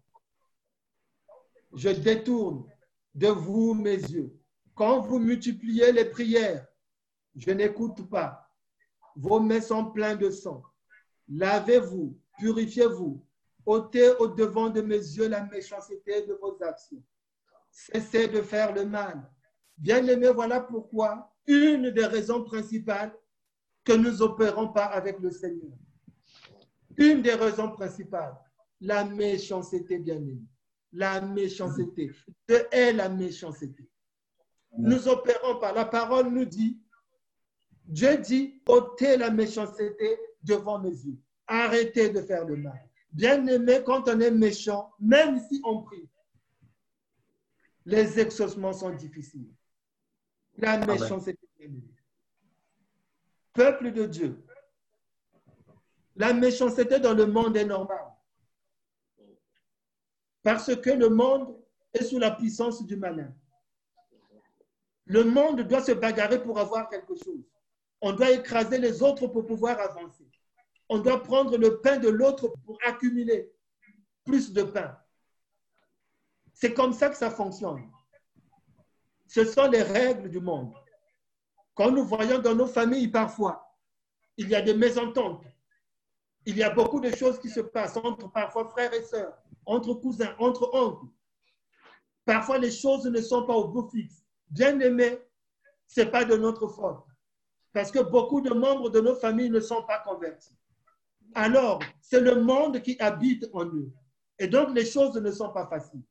[1.73, 2.63] je détourne
[3.15, 4.39] de vous mes yeux.
[4.75, 6.67] Quand vous multipliez les prières,
[7.35, 8.51] je n'écoute pas.
[9.15, 10.61] Vos mains sont pleines de sang.
[11.27, 13.25] Lavez-vous, purifiez-vous.
[13.65, 17.01] ôtez au devant de mes yeux la méchanceté de vos actions.
[17.71, 19.29] Cessez de faire le mal.
[19.77, 23.13] Bien-aimés, voilà pourquoi une des raisons principales
[23.83, 25.77] que nous opérons pas avec le Seigneur.
[26.97, 28.35] Une des raisons principales,
[28.81, 30.41] la méchanceté, bien-aimés.
[30.91, 32.11] La méchanceté.
[32.47, 33.89] De est la méchanceté.
[34.77, 35.71] Nous opérons pas.
[35.73, 36.81] La parole nous dit,
[37.85, 41.17] Dieu dit, ôtez la méchanceté devant mes yeux.
[41.47, 42.89] Arrêtez de faire le mal.
[43.11, 46.09] Bien-aimé, quand on est méchant, même si on prie,
[47.87, 49.47] les exaucements sont difficiles.
[50.57, 51.39] La méchanceté.
[53.53, 54.45] Peuple de Dieu,
[56.15, 58.11] la méchanceté dans le monde est normale.
[60.43, 61.57] Parce que le monde
[61.93, 63.33] est sous la puissance du malin.
[65.05, 67.45] Le monde doit se bagarrer pour avoir quelque chose.
[68.01, 70.27] On doit écraser les autres pour pouvoir avancer.
[70.89, 73.51] On doit prendre le pain de l'autre pour accumuler
[74.25, 74.97] plus de pain.
[76.59, 77.87] C'est comme ça que ça fonctionne.
[79.27, 80.73] Ce sont les règles du monde.
[81.75, 83.77] Quand nous voyons dans nos familles parfois,
[84.37, 85.45] il y a des mésententes.
[86.47, 89.93] Il y a beaucoup de choses qui se passent entre parfois frères et sœurs, entre
[89.93, 91.05] cousins, entre oncles.
[92.25, 94.25] Parfois, les choses ne sont pas au bout fixe.
[94.49, 95.19] Bien aimé,
[95.85, 97.05] ce n'est pas de notre faute.
[97.71, 100.57] Parce que beaucoup de membres de nos familles ne sont pas convertis.
[101.35, 103.91] Alors, c'est le monde qui habite en eux.
[104.39, 106.01] Et donc, les choses ne sont pas faciles.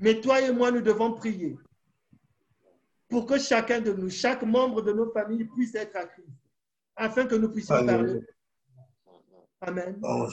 [0.00, 1.58] Mais toi et moi, nous devons prier
[3.08, 6.28] pour que chacun de nous, chaque membre de nos familles puisse être à Christ,
[6.96, 8.20] afin que nous puissions parler.
[9.60, 10.00] Amen.
[10.02, 10.26] Oh,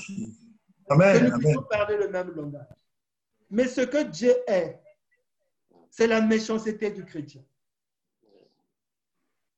[0.87, 1.23] Que Amen.
[1.23, 1.39] nous Amen.
[1.39, 2.67] puissions parler le même langage.
[3.49, 4.79] Mais ce que Dieu est,
[5.89, 7.43] c'est la méchanceté du chrétien.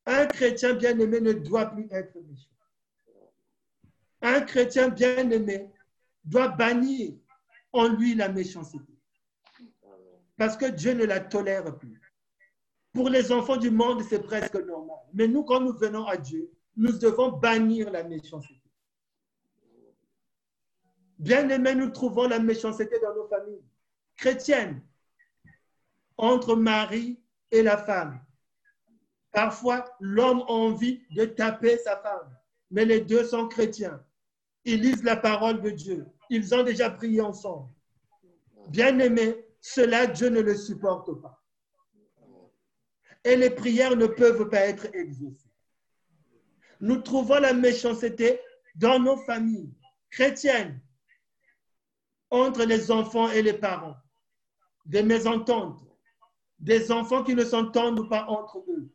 [0.08, 2.50] Un chrétien bien-aimé ne doit plus être méchant.
[4.22, 5.70] Un chrétien bien-aimé
[6.24, 7.14] doit bannir
[7.74, 8.99] en lui la méchanceté.
[10.40, 12.02] Parce que Dieu ne la tolère plus.
[12.94, 14.98] Pour les enfants du monde, c'est presque normal.
[15.14, 18.56] Mais nous, quand nous venons à Dieu, nous devons bannir la méchanceté.
[21.18, 23.62] Bien-aimés, nous trouvons la méchanceté dans nos familles
[24.16, 24.82] chrétiennes,
[26.16, 27.20] entre mari
[27.52, 28.22] et la femme.
[29.34, 32.34] Parfois, l'homme a envie de taper sa femme,
[32.72, 34.02] mais les deux sont chrétiens.
[34.64, 36.06] Ils lisent la parole de Dieu.
[36.30, 37.70] Ils ont déjà prié ensemble.
[38.70, 41.42] Bien-aimés, cela, Dieu ne le supporte pas.
[43.24, 45.52] Et les prières ne peuvent pas être exaucées.
[46.80, 48.40] Nous trouvons la méchanceté
[48.76, 49.74] dans nos familles
[50.10, 50.80] chrétiennes,
[52.30, 53.98] entre les enfants et les parents,
[54.86, 55.82] des mésententes,
[56.60, 58.90] des enfants qui ne s'entendent pas entre eux.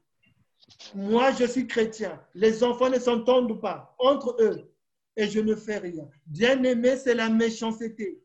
[0.95, 2.23] Moi, je suis chrétien.
[2.35, 4.73] Les enfants ne s'entendent pas entre eux
[5.17, 6.09] et je ne fais rien.
[6.27, 8.24] Bien-aimé, c'est la méchanceté.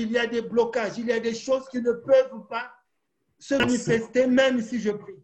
[0.00, 2.72] Il y a des blocages, il y a des choses qui ne peuvent pas
[3.38, 5.18] se manifester même si je prie.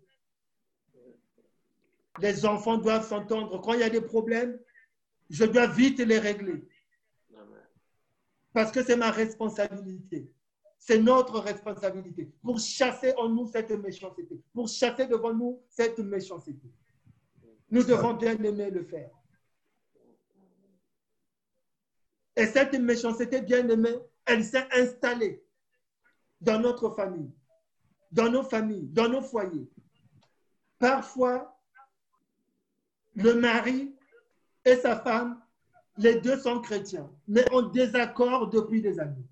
[2.20, 3.60] Les enfants doivent s'entendre.
[3.60, 4.58] Quand il y a des problèmes,
[5.30, 6.66] je dois vite les régler
[8.52, 10.30] parce que c'est ma responsabilité.
[10.78, 16.60] C'est notre responsabilité pour chasser en nous cette méchanceté, pour chasser devant nous cette méchanceté.
[17.70, 19.10] Nous devons bien aimer le faire.
[22.36, 25.44] Et cette méchanceté bien aimée, elle s'est installée
[26.40, 27.32] dans notre famille,
[28.10, 29.68] dans nos familles, dans nos foyers.
[30.78, 31.58] Parfois,
[33.14, 33.94] le mari
[34.64, 35.40] et sa femme
[35.96, 39.26] les deux sont chrétiens, mais en désaccord depuis des années.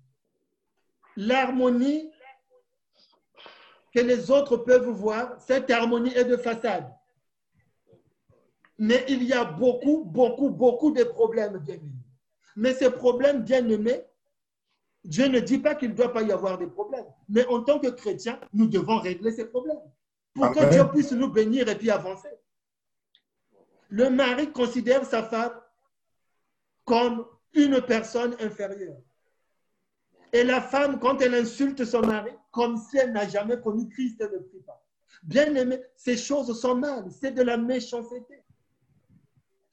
[1.17, 2.11] L'harmonie
[3.93, 6.89] que les autres peuvent voir, cette harmonie est de façade.
[8.79, 11.91] Mais il y a beaucoup, beaucoup, beaucoup de problèmes, bien-aimés.
[12.55, 14.03] Mais ces problèmes, bien-aimés,
[15.03, 17.05] Dieu ne dit pas qu'il ne doit pas y avoir des problèmes.
[17.27, 19.81] Mais en tant que chrétiens, nous devons régler ces problèmes
[20.33, 20.69] pour que.
[20.71, 22.29] Dieu puisse nous bénir et puis avancer.
[23.89, 25.53] Le mari considère sa femme
[26.85, 28.97] comme une personne inférieure.
[30.31, 34.17] Et la femme, quand elle insulte son mari, comme si elle n'a jamais connu Christ,
[34.19, 34.83] elle ne prie pas.
[35.21, 38.43] Bien aimé, ces choses sont mal, c'est de la méchanceté.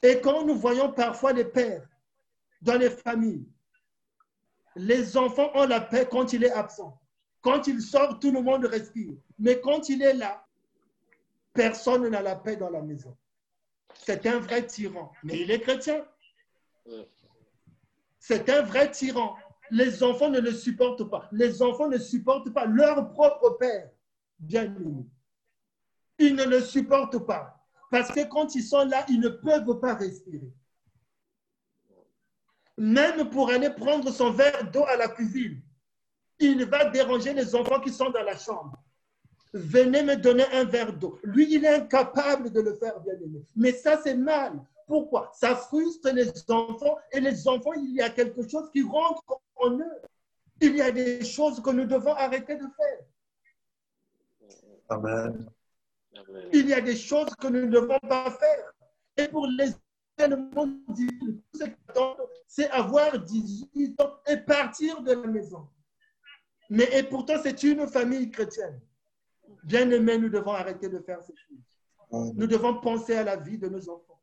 [0.03, 1.89] Et quand nous voyons parfois les pères
[2.61, 3.47] dans les familles,
[4.77, 7.01] les enfants ont la paix quand il est absent.
[7.43, 9.15] Quand il sort, tout le monde respire.
[9.39, 10.47] Mais quand il est là,
[11.53, 13.17] personne n'a la paix dans la maison.
[13.95, 15.11] C'est un vrai tyran.
[15.25, 16.05] Mais il est chrétien.
[18.19, 19.37] C'est un vrai tyran.
[19.71, 21.29] Les enfants ne le supportent pas.
[21.33, 23.91] Les enfants ne supportent pas leur propre père.
[24.39, 25.07] Bien aimé.
[26.19, 27.57] Ils ne le supportent pas.
[27.91, 30.53] Parce que quand ils sont là, ils ne peuvent pas respirer.
[32.81, 35.61] Même pour aller prendre son verre d'eau à la cuisine,
[36.39, 38.83] il va déranger les enfants qui sont dans la chambre.
[39.53, 41.19] Venez me donner un verre d'eau.
[41.23, 43.45] Lui, il est incapable de le faire, bien aimé.
[43.55, 44.59] Mais ça, c'est mal.
[44.87, 45.31] Pourquoi?
[45.35, 49.79] Ça frustre les enfants et les enfants, il y a quelque chose qui rentre en
[49.79, 50.03] eux.
[50.63, 54.51] Il y a des choses que nous devons arrêter de faire.
[54.89, 55.51] Amen.
[56.17, 56.49] Amen.
[56.55, 58.73] Il y a des choses que nous ne devons pas faire.
[59.19, 59.69] Et pour les
[60.29, 61.65] tout ce
[62.47, 65.69] c'est avoir 18 ans et partir de la maison.
[66.69, 68.81] Mais et pourtant, c'est une famille chrétienne.
[69.65, 72.35] Bien aimé, nous devons arrêter de faire ces choses.
[72.37, 74.21] Nous devons penser à la vie de nos enfants.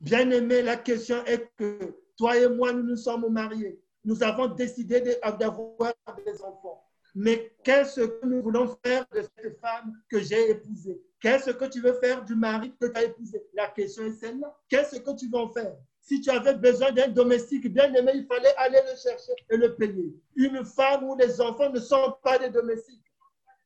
[0.00, 3.80] Bien aimé, la question est que toi et moi, nous nous sommes mariés.
[4.04, 5.00] Nous avons décidé
[5.38, 5.94] d'avoir
[6.24, 6.84] des enfants.
[7.14, 11.00] Mais qu'est-ce que nous voulons faire de cette femme que j'ai épousée?
[11.20, 13.42] Qu'est-ce que tu veux faire du mari que tu as épousé?
[13.54, 14.54] La question est celle-là.
[14.68, 15.76] Qu'est-ce que tu veux en faire?
[16.00, 19.74] Si tu avais besoin d'un domestique bien aimé, il fallait aller le chercher et le
[19.74, 20.14] payer.
[20.34, 23.00] Une femme ou les enfants ne sont pas des domestiques.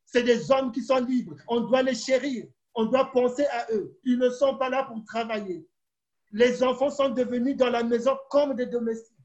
[0.04, 1.36] C'est des hommes qui sont libres.
[1.48, 2.46] On doit les chérir.
[2.74, 3.98] On doit penser à eux.
[4.04, 5.66] Ils ne sont pas là pour travailler.
[6.30, 9.16] Les enfants sont devenus dans la maison comme des domestiques.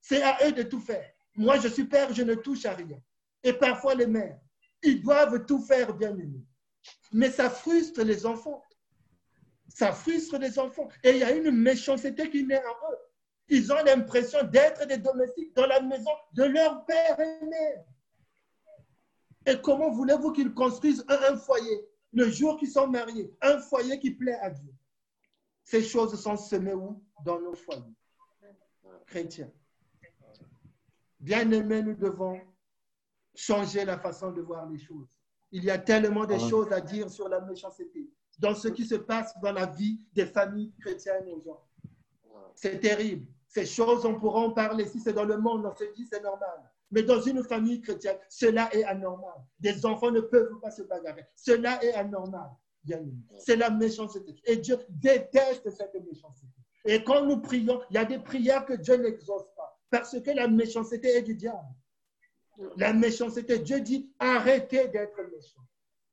[0.00, 1.04] C'est à eux de tout faire.
[1.34, 2.98] Moi, je suis père, je ne touche à rien.
[3.42, 4.38] Et parfois, les mères,
[4.82, 6.40] ils doivent tout faire, bien aimé.
[7.12, 8.62] Mais ça frustre les enfants.
[9.68, 10.88] Ça frustre les enfants.
[11.02, 12.98] Et il y a une méchanceté qui naît en eux.
[13.48, 17.84] Ils ont l'impression d'être des domestiques dans la maison de leur père et mère.
[19.46, 23.98] Et comment voulez-vous qu'ils construisent un, un foyer le jour qu'ils sont mariés, un foyer
[23.98, 24.72] qui plaît à Dieu
[25.64, 27.02] Ces choses sont semées où?
[27.24, 27.94] Dans nos foyers
[29.08, 29.50] chrétiens.
[31.20, 32.40] Bien aimés, nous devons
[33.38, 35.06] changer la façon de voir les choses.
[35.52, 38.96] Il y a tellement de choses à dire sur la méchanceté, dans ce qui se
[38.96, 41.70] passe dans la vie des familles chrétiennes aujourd'hui.
[42.54, 43.26] C'est terrible.
[43.46, 44.84] Ces choses, on pourra en parler.
[44.86, 46.58] Si c'est dans le monde, on se dit c'est normal.
[46.90, 49.34] Mais dans une famille chrétienne, cela est anormal.
[49.60, 51.24] Des enfants ne peuvent pas se bagarrer.
[51.36, 52.50] Cela est anormal.
[53.38, 54.34] C'est la méchanceté.
[54.44, 56.48] Et Dieu déteste cette méchanceté.
[56.84, 59.78] Et quand nous prions, il y a des prières que Dieu n'exauce pas.
[59.90, 61.68] Parce que la méchanceté est du diable.
[62.76, 65.60] La méchanceté, Dieu dit arrêtez d'être méchant.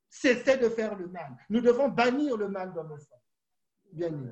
[0.10, 1.36] Cessez de faire le mal.
[1.50, 3.92] Nous devons bannir le mal dans nos familles.
[3.92, 4.32] Bien aimé.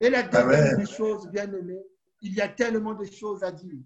[0.00, 0.76] Et la deuxième Amen.
[0.76, 1.78] des choses, bien aimé,
[2.22, 3.80] il y a tellement de choses à dire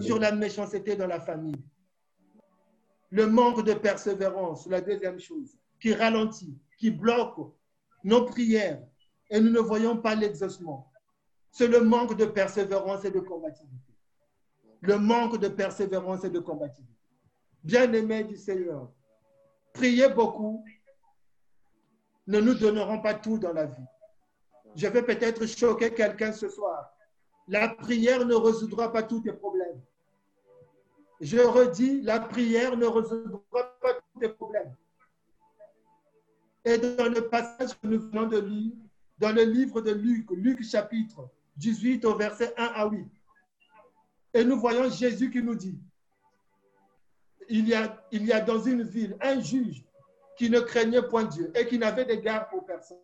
[0.00, 1.62] sur la méchanceté dans la famille.
[3.10, 7.52] Le manque de persévérance, la deuxième chose, qui ralentit, qui bloque
[8.02, 8.82] nos prières
[9.30, 10.90] et nous ne voyons pas l'exaucement.
[11.50, 13.85] C'est le manque de persévérance et de combativité.
[14.86, 16.92] Le manque de persévérance et de combativité.
[17.64, 18.88] Bien-aimés du Seigneur,
[19.72, 20.64] priez beaucoup,
[22.26, 23.84] ne nous donnerons pas tout dans la vie.
[24.76, 26.92] Je vais peut-être choquer quelqu'un ce soir.
[27.48, 29.80] La prière ne résoudra pas tous tes problèmes.
[31.20, 33.40] Je redis, la prière ne résoudra
[33.80, 34.74] pas tous tes problèmes.
[36.64, 38.74] Et dans le passage que nous venons de lire,
[39.18, 43.08] dans le livre de Luc, Luc chapitre 18 au verset 1 à 8,
[44.36, 45.78] et nous voyons Jésus qui nous dit,
[47.48, 49.82] il y a, dans une ville un juge
[50.36, 52.98] qui ne craignait point Dieu et qui n'avait d'égard pour personne.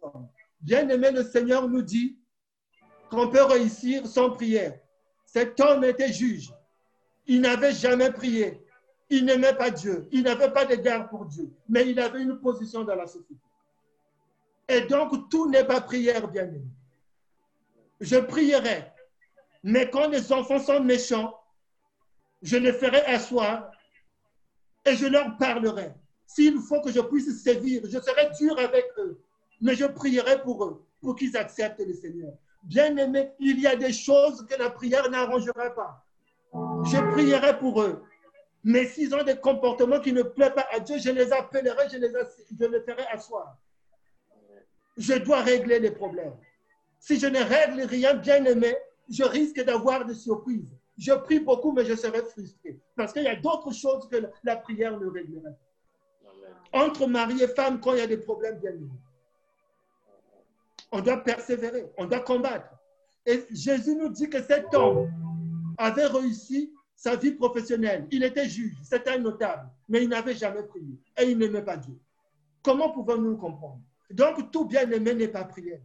[0.60, 2.18] Bien aimé, le Seigneur nous dit
[3.10, 4.78] qu'on peut réussir sans prière.
[5.24, 6.52] Cet homme était juge.
[7.26, 8.62] Il n'avait jamais prié.
[9.08, 10.06] Il n'aimait pas Dieu.
[10.12, 11.50] Il n'avait pas d'égard pour Dieu.
[11.66, 13.40] Mais il avait une position dans la société.
[14.68, 16.66] Et donc, tout n'est pas prière, bien aimé.
[18.00, 18.91] Je prierai.
[19.62, 21.38] Mais quand les enfants sont méchants,
[22.42, 23.70] je les ferai asseoir
[24.84, 25.92] et je leur parlerai.
[26.26, 29.20] S'il faut que je puisse sévir, je serai dur avec eux,
[29.60, 32.32] mais je prierai pour eux, pour qu'ils acceptent le Seigneur.
[32.64, 36.04] Bien aimé, il y a des choses que la prière n'arrangera pas.
[36.84, 38.02] Je prierai pour eux.
[38.64, 41.98] Mais s'ils ont des comportements qui ne plaisent pas à Dieu, je les appellerai, je
[41.98, 43.56] les, je les ferai asseoir.
[44.96, 46.36] Je dois régler les problèmes.
[47.00, 48.76] Si je ne règle rien, bien aimé,
[49.12, 50.66] je risque d'avoir des surprises.
[50.96, 52.78] Je prie beaucoup, mais je serai frustré.
[52.96, 55.56] Parce qu'il y a d'autres choses que la prière ne réglerait.
[56.24, 56.54] Amen.
[56.72, 58.88] Entre mari et femme, quand il y a des problèmes, bien aimés,
[60.90, 62.68] on doit persévérer, on doit combattre.
[63.26, 65.10] Et Jésus nous dit que cet homme
[65.78, 68.06] avait réussi sa vie professionnelle.
[68.10, 71.76] Il était juge, c'était un notable, mais il n'avait jamais prié et il n'aimait pas
[71.76, 71.98] Dieu.
[72.62, 73.80] Comment pouvons-nous le comprendre?
[74.10, 75.80] Donc, tout bien-aimé n'est pas prière.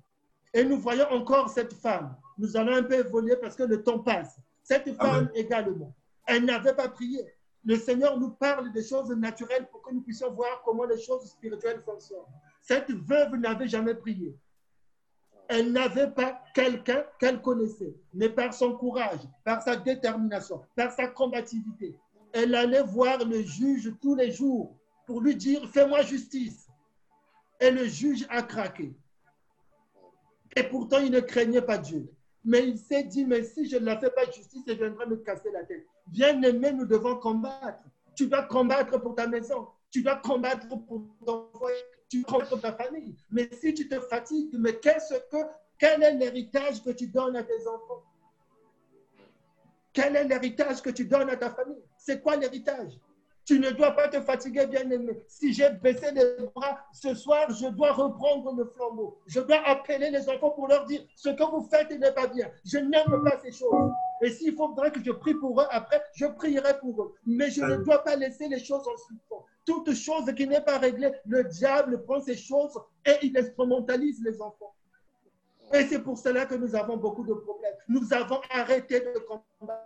[0.54, 2.16] Et nous voyons encore cette femme.
[2.38, 4.38] Nous allons un peu évoluer parce que le temps passe.
[4.64, 7.26] Cette femme également, elle n'avait pas prié.
[7.64, 11.26] Le Seigneur nous parle des choses naturelles pour que nous puissions voir comment les choses
[11.30, 12.20] spirituelles fonctionnent.
[12.62, 14.36] Cette veuve n'avait jamais prié.
[15.48, 21.08] Elle n'avait pas quelqu'un qu'elle connaissait, mais par son courage, par sa détermination, par sa
[21.08, 21.98] combativité.
[22.34, 24.76] Elle allait voir le juge tous les jours
[25.06, 26.68] pour lui dire Fais-moi justice.
[27.60, 28.94] Et le juge a craqué.
[30.56, 32.12] Et pourtant, il ne craignait pas Dieu.
[32.46, 35.18] Mais il s'est dit, mais si je ne la fais pas justice, elle viendra me
[35.18, 35.86] casser la tête.
[36.08, 37.84] Bien aimé, nous devons combattre.
[38.16, 39.68] Tu dois combattre pour ta maison.
[39.92, 41.78] Tu dois combattre pour ton foyer.
[42.10, 43.16] Tu dois combattre pour ta famille.
[43.30, 45.38] Mais si tu te fatigues, mais qu'est-ce que,
[45.78, 48.04] quel est l'héritage que tu donnes à tes enfants?
[49.94, 51.84] Quel est l'héritage que tu donnes à ta famille?
[51.98, 53.00] C'est quoi l'héritage?
[53.48, 55.24] Tu ne dois pas te fatiguer, bien-aimé.
[55.30, 59.22] Si j'ai baissé les bras ce soir, je dois reprendre le flambeau.
[59.26, 62.52] Je dois appeler les enfants pour leur dire ce que vous faites n'est pas bien.
[62.66, 63.92] Je n'aime pas ces choses.
[64.22, 67.16] Et s'il faudrait que je prie pour eux, après, je prierai pour eux.
[67.26, 69.46] Mais je ne dois pas laisser les choses en suspens.
[69.66, 74.42] Toute chose qui n'est pas réglée, le diable prend ces choses et il instrumentalise les
[74.42, 74.76] enfants.
[75.74, 77.76] Et c'est pour cela que nous avons beaucoup de problèmes.
[77.88, 79.84] Nous avons arrêté de combattre.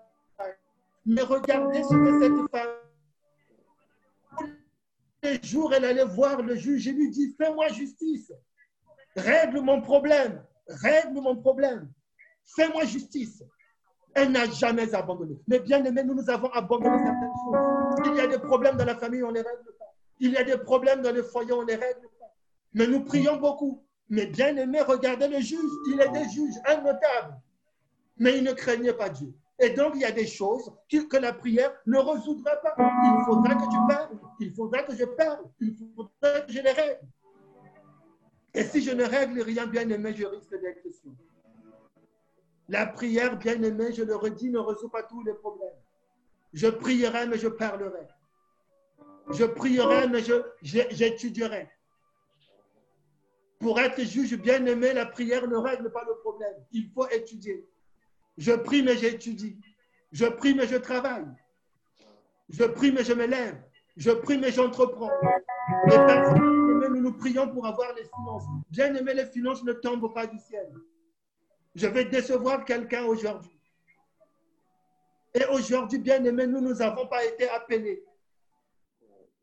[1.05, 2.80] Mais regardez ce que cette femme
[5.23, 8.31] les jours, elle allait voir le juge et lui dit, fais-moi justice.
[9.15, 10.43] Règle mon problème.
[10.67, 11.91] Règle mon problème.
[12.55, 13.43] Fais-moi justice.
[14.13, 15.39] Elle n'a jamais abandonné.
[15.47, 18.11] Mais bien aimé, nous, nous avons abandonné certaines choses.
[18.13, 19.95] Il y a des problèmes dans la famille, on ne les règle pas.
[20.19, 22.33] Il y a des problèmes dans le foyer, on ne les règle pas.
[22.73, 23.85] Mais nous prions beaucoup.
[24.09, 25.71] Mais bien aimé, regardez le juge.
[25.87, 27.39] Il était juge, un notable.
[28.17, 29.33] Mais il ne craignait pas Dieu.
[29.61, 32.75] Et donc, il y a des choses que, la prière ne résoudra pas.
[32.79, 34.19] Il faudra que tu parles.
[34.39, 35.45] Il faudra que je parle.
[35.59, 37.07] Il faudra que je les règle.
[38.55, 41.09] Et si je ne règle rien, bien aimé, je risque d'être déçu.
[42.69, 45.69] La prière, bien aimé, je le redis, ne résout pas tous les problèmes.
[46.53, 48.07] Je prierai, mais je parlerai.
[49.29, 50.21] Je prierai, mais
[50.63, 51.69] j'étudierai.
[53.59, 56.55] Pour être juge bien aimé, la prière ne règle pas le problème.
[56.71, 57.69] Il faut étudier.
[58.37, 59.59] Je prie, mais j'étudie.
[60.11, 61.27] Je prie, mais je travaille.
[62.49, 63.61] Je prie, mais je me lève.
[63.97, 65.11] Je prie, mais j'entreprends.
[65.87, 68.43] Bien-aimés, nous nous prions pour avoir les finances.
[68.69, 70.69] Bien aimé, les finances ne tombent pas du ciel.
[71.75, 73.57] Je vais décevoir quelqu'un aujourd'hui.
[75.33, 78.03] Et aujourd'hui, bien aimé, nous nous avons pas été appelés.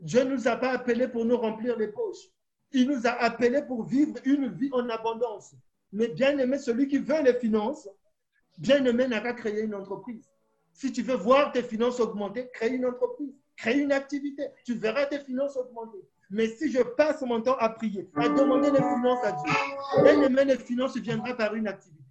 [0.01, 2.28] Dieu ne nous a pas appelés pour nous remplir les poches.
[2.72, 5.55] Il nous a appelés pour vivre une vie en abondance.
[5.93, 7.89] Mais bien aimé, celui qui veut les finances,
[8.59, 10.29] bien aimé n'a qu'à créer une entreprise.
[10.73, 14.49] Si tu veux voir tes finances augmenter, crée une entreprise, crée une activité.
[14.65, 15.99] Tu verras tes finances augmenter.
[16.31, 19.53] Mais si je passe mon temps à prier, à demander les finances à Dieu,
[20.03, 22.03] bien aimé, les finances viendront par une activité.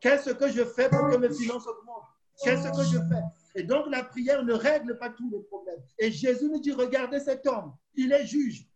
[0.00, 2.04] Qu'est-ce que je fais pour que mes finances augmentent?
[2.42, 3.60] Qu'est-ce que je fais?
[3.60, 5.80] Et donc la prière ne règle pas tous les problèmes.
[5.98, 8.68] Et Jésus nous dit, regardez cet homme, il est juge,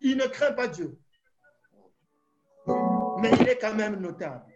[0.00, 0.98] il ne craint pas Dieu.
[2.66, 4.51] Mais il est quand même notable.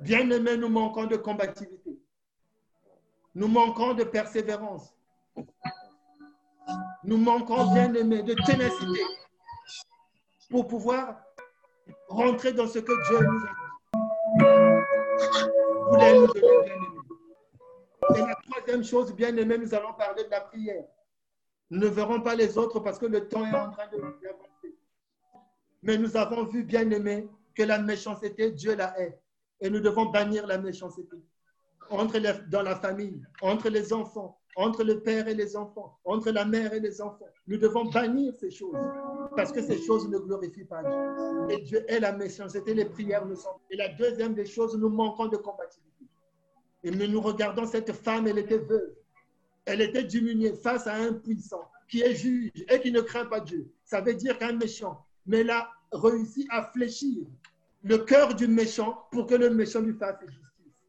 [0.00, 1.98] Bien aimé, nous manquons de combativité.
[3.34, 4.94] Nous manquons de persévérance.
[7.04, 9.00] Nous manquons, bien aimé, de ténacité
[10.50, 11.20] pour pouvoir
[12.08, 13.68] rentrer dans ce que Dieu nous a
[15.88, 16.86] voulait nous donner, bien aimé.
[18.16, 20.84] Et la troisième chose, bien aimé, nous allons parler de la prière.
[21.70, 24.76] Nous ne verrons pas les autres parce que le temps est en train de d'avancer.
[25.82, 29.20] Mais nous avons vu, bien aimé, que la méchanceté, Dieu la hait.
[29.60, 31.16] Et nous devons bannir la méchanceté.
[31.90, 32.18] Entre
[32.50, 36.72] dans la famille, entre les enfants, entre le père et les enfants, entre la mère
[36.72, 37.28] et les enfants.
[37.46, 38.76] Nous devons bannir ces choses
[39.36, 41.56] parce que ces choses ne glorifient pas Dieu.
[41.56, 43.50] Et Dieu est la méchanceté, les prières ne sont.
[43.70, 46.06] Et la deuxième des choses, nous manquons de combativité.
[46.82, 48.94] Et nous, nous regardons cette femme, elle était veuve.
[49.64, 53.40] Elle était diminuée face à un puissant qui est juge et qui ne craint pas
[53.40, 53.70] Dieu.
[53.84, 57.26] Ça veut dire qu'un méchant, mais elle a réussi à fléchir
[57.82, 60.86] le cœur du méchant pour que le méchant lui fasse justice.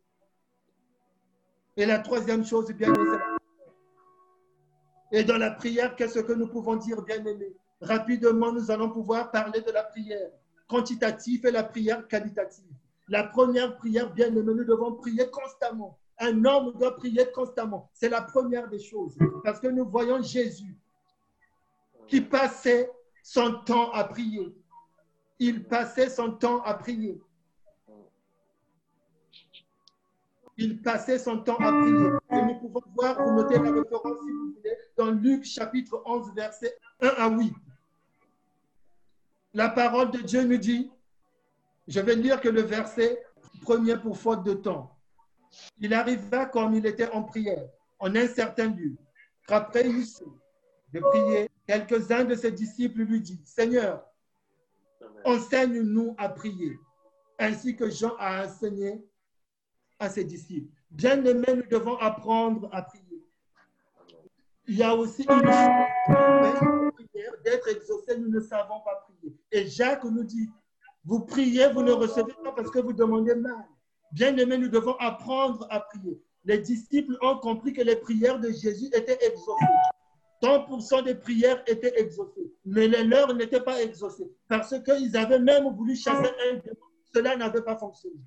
[1.77, 3.17] Et la troisième chose, bien aimé,
[5.11, 9.61] et dans la prière, qu'est-ce que nous pouvons dire, bien-aimés Rapidement, nous allons pouvoir parler
[9.61, 10.29] de la prière
[10.67, 12.65] quantitative et la prière qualitative.
[13.07, 15.97] La première prière, bien aimé, nous devons prier constamment.
[16.19, 17.89] Un homme doit prier constamment.
[17.93, 19.17] C'est la première des choses.
[19.43, 20.77] Parce que nous voyons Jésus
[22.07, 22.91] qui passait
[23.23, 24.53] son temps à prier.
[25.39, 27.19] Il passait son temps à prier.
[30.57, 32.09] Il passait son temps à prier.
[32.31, 36.33] Et nous pouvons voir, vous notez la référence si vous voulez, dans Luc chapitre 11,
[36.35, 37.53] verset 1 à 8.
[39.53, 40.91] La parole de Dieu nous dit,
[41.87, 43.23] je vais lire que le verset
[43.61, 44.95] premier pour faute de temps.
[45.79, 47.67] Il arriva comme il était en prière,
[47.97, 48.95] en un certain lieu,
[49.47, 50.07] qu'après il eut
[50.93, 54.03] de prier, quelques-uns de ses disciples lui disent, Seigneur,
[55.25, 56.77] enseigne-nous à prier,
[57.37, 59.03] ainsi que Jean a enseigné
[59.99, 60.73] à ses disciples.
[60.91, 63.03] Bien aimés, nous devons apprendre à prier.
[64.67, 66.91] Il y a aussi une chose
[67.43, 69.35] d'être exaucé, nous ne savons pas prier.
[69.51, 70.49] Et Jacques nous dit,
[71.03, 73.65] vous priez, vous ne recevez pas parce que vous demandez mal.
[74.11, 76.21] Bien aimés, nous devons apprendre à prier.
[76.45, 79.65] Les disciples ont compris que les prières de Jésus étaient exaucées.
[80.41, 85.67] 100% des prières étaient exaucées, mais les leurs n'étaient pas exaucées parce qu'ils avaient même
[85.75, 86.77] voulu chasser un démon.
[87.13, 88.19] Cela n'avait pas fonctionné.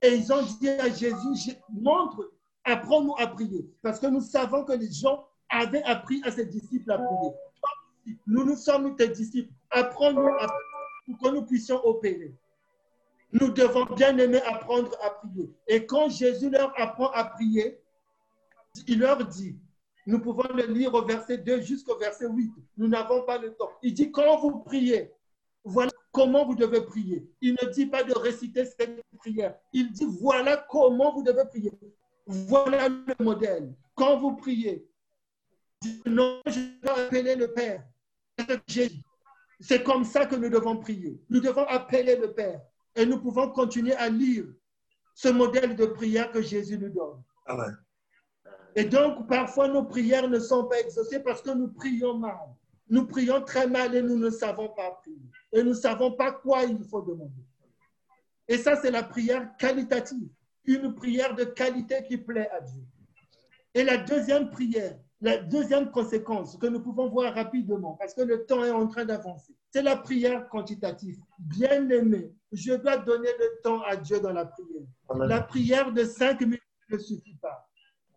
[0.00, 2.30] Et ils ont dit à Jésus, montre,
[2.64, 3.68] apprends-nous à prier.
[3.82, 7.32] Parce que nous savons que les gens avaient appris à ses disciples à prier.
[8.26, 9.52] Nous, nous sommes tes disciples.
[9.70, 10.68] Apprends-nous à prier
[11.06, 12.32] pour que nous puissions opérer.
[13.32, 15.50] Nous devons bien aimer apprendre à prier.
[15.66, 17.78] Et quand Jésus leur apprend à prier,
[18.86, 19.56] il leur dit,
[20.08, 22.50] nous pouvons le lire au verset 2 jusqu'au verset 8.
[22.78, 23.68] Nous n'avons pas le temps.
[23.82, 25.12] Il dit, quand vous priez,
[25.62, 27.30] voilà comment vous devez prier.
[27.42, 29.54] Il ne dit pas de réciter cette prière.
[29.74, 31.72] Il dit, voilà comment vous devez prier.
[32.26, 33.74] Voilà le modèle.
[33.94, 34.88] Quand vous priez,
[36.06, 37.84] non, je dois appeler le Père.
[39.60, 41.20] C'est comme ça que nous devons prier.
[41.28, 42.62] Nous devons appeler le Père.
[42.96, 44.46] Et nous pouvons continuer à lire
[45.14, 47.22] ce modèle de prière que Jésus nous donne.
[47.44, 47.76] Amen.
[48.78, 52.38] Et donc, parfois, nos prières ne sont pas exaucées parce que nous prions mal.
[52.88, 55.18] Nous prions très mal et nous ne savons pas prier.
[55.52, 57.42] Et nous ne savons pas quoi il faut demander.
[58.46, 60.28] Et ça, c'est la prière qualitative.
[60.64, 62.80] Une prière de qualité qui plaît à Dieu.
[63.74, 68.46] Et la deuxième prière, la deuxième conséquence que nous pouvons voir rapidement, parce que le
[68.46, 71.18] temps est en train d'avancer, c'est la prière quantitative.
[71.40, 74.86] Bien aimé, je dois donner le temps à Dieu dans la prière.
[75.08, 75.28] Amen.
[75.28, 77.67] La prière de cinq minutes ne suffit pas.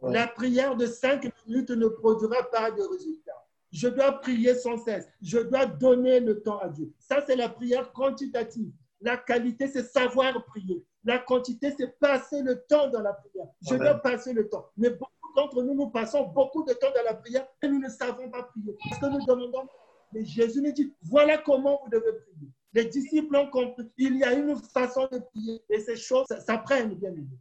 [0.02, 0.14] Ouais.
[0.14, 3.34] La prière de cinq minutes ne produira pas de résultat.
[3.72, 5.08] Je dois prier sans cesse.
[5.22, 6.92] Je dois donner le temps à Dieu.
[7.00, 8.72] Ça, c'est la prière quantitative.
[9.00, 10.84] La qualité, c'est savoir prier.
[11.04, 13.48] La quantité, c'est passer le temps dans la prière.
[13.62, 13.88] Je Amen.
[13.88, 14.68] dois passer le temps.
[14.76, 17.90] Mais beaucoup d'entre nous, nous passons beaucoup de temps dans la prière et nous ne
[17.90, 18.76] savons pas prier.
[18.90, 19.68] Parce que nous demandons.
[20.14, 22.50] Mais Jésus nous dit, voilà comment vous devez prier.
[22.74, 23.90] Les disciples ont compris.
[23.98, 27.38] Il y a une façon de prier et ces choses s'apprennent bien évidemment.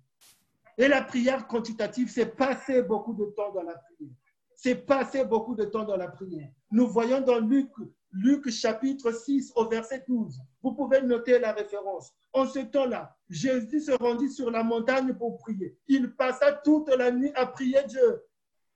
[0.81, 4.15] Et la prière quantitative, c'est passer beaucoup de temps dans la prière.
[4.57, 6.49] C'est passer beaucoup de temps dans la prière.
[6.71, 7.69] Nous voyons dans Luc,
[8.13, 10.41] Luc chapitre 6 au verset 12.
[10.63, 12.15] Vous pouvez noter la référence.
[12.33, 15.77] En ce temps-là, Jésus se rendit sur la montagne pour prier.
[15.87, 18.23] Il passa toute la nuit à prier Dieu.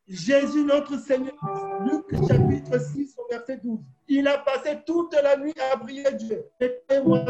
[0.07, 1.33] Jésus, notre Seigneur,
[1.87, 3.81] Luc chapitre 6 au verset 12.
[4.09, 6.45] Il a passé toute la nuit à prier Dieu.
[6.61, 7.25] Et moi,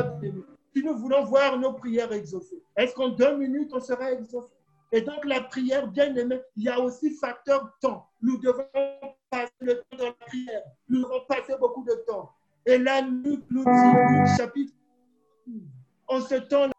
[0.74, 4.53] si nous voulons voir nos prières exaucées, est-ce qu'en deux minutes, on sera exaucé?
[4.94, 8.08] Et donc, la prière, bien aimée, il y a aussi facteur temps.
[8.22, 8.64] Nous devons
[9.28, 10.62] passer le temps dans la prière.
[10.88, 12.30] Nous devons passer beaucoup de temps.
[12.64, 14.72] Et là, Luc nous dit, chapitre
[15.48, 15.62] 12,
[16.06, 16.72] en ce temps-là,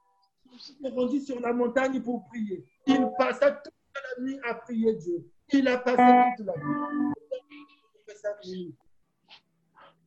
[0.49, 2.65] Jésus s'est rendu sur la montagne pour prier.
[2.87, 5.29] Il passa toute la nuit à prier Dieu.
[5.51, 5.97] Il a passé
[6.37, 6.53] toute la
[8.45, 8.75] nuit.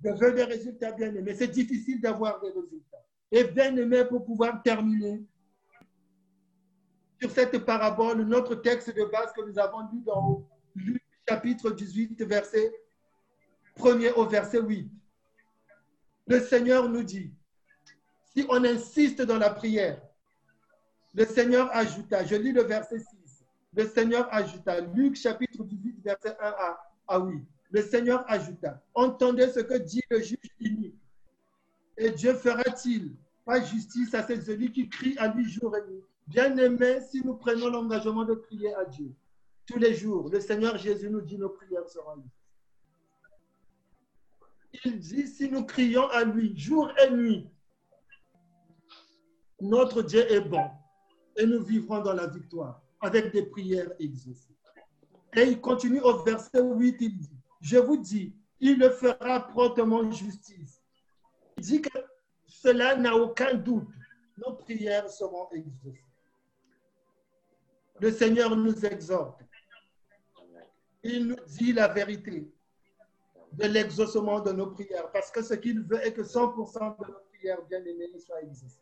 [0.03, 1.35] Je veux des résultats bien aimés.
[1.35, 3.05] C'est difficile d'avoir des résultats.
[3.31, 5.23] Et bien aimé pour pouvoir terminer
[7.21, 12.23] sur cette parabole, notre texte de base que nous avons lu dans Luc chapitre 18,
[12.23, 12.73] verset
[13.77, 14.89] 1er au verset 8.
[16.27, 17.33] Le Seigneur nous dit,
[18.35, 20.01] si on insiste dans la prière,
[21.15, 23.45] le Seigneur ajouta, je lis le verset 6,
[23.75, 29.49] le Seigneur ajouta, Luc chapitre 18, verset 1 à, à 8, le Seigneur ajouta, entendez
[29.49, 30.95] ce que dit le juge inique.
[31.97, 36.05] Et Dieu fera-t-il pas justice à celui qui crie à lui jour et nuit?
[36.29, 39.15] Bien aimé, si nous prenons l'engagement de prier à Dieu
[39.65, 42.31] tous les jours, le Seigneur Jésus nous dit nos prières seront lues.
[44.85, 47.49] Il dit si nous crions à lui jour et nuit,
[49.63, 50.69] notre Dieu est bon
[51.35, 54.55] et nous vivrons dans la victoire avec des prières exaucées.
[55.35, 60.11] Et il continue au verset 8, il dit, je vous dis, il le fera promptement
[60.11, 60.83] justice.
[61.57, 61.99] Il dit que
[62.47, 63.89] cela n'a aucun doute.
[64.37, 66.08] nos prières seront exaucées.
[68.01, 69.41] Le Seigneur nous exhorte.
[71.03, 72.51] Il nous dit la vérité
[73.53, 77.19] de l'exaucement de nos prières, parce que ce qu'il veut est que 100% de nos
[77.33, 78.81] prières, bien aimées, soient exaucées.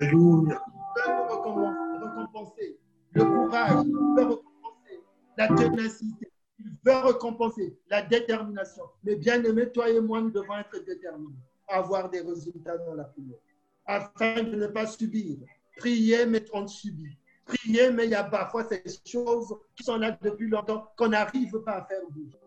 [0.00, 0.62] Alléluia.
[0.96, 2.78] Il veut nous récompenser,
[3.12, 5.00] le courage, il veut récompenser
[5.36, 8.84] la ténacité, il veut récompenser la détermination.
[9.04, 11.34] Mais bien aimé, toi et moi, nous devons être déterminés
[11.68, 13.38] à avoir des résultats dans la prière,
[13.86, 15.38] afin de ne pas subir.
[15.76, 17.16] Prier, mais on subit.
[17.50, 21.58] Prier, mais il y a parfois ces choses qui sont là depuis longtemps qu'on n'arrive
[21.60, 22.38] pas à faire bouger.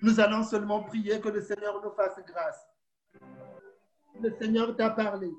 [0.00, 2.66] Nous allons seulement prier que le Seigneur nous fasse grâce.
[4.20, 5.30] Le Seigneur t'a parlé.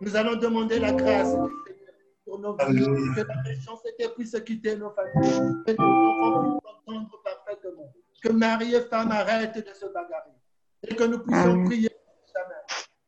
[0.00, 1.94] Nous allons demander la grâce du Seigneur
[2.24, 2.84] pour nos vies.
[3.14, 5.54] Que la méchanceté puisse quitter nos familles.
[5.66, 7.92] Que nos enfants puissent entendre parfaitement.
[8.22, 10.32] Que mari et femme arrêtent de se bagarrer.
[10.82, 11.90] Et que nous puissions prier.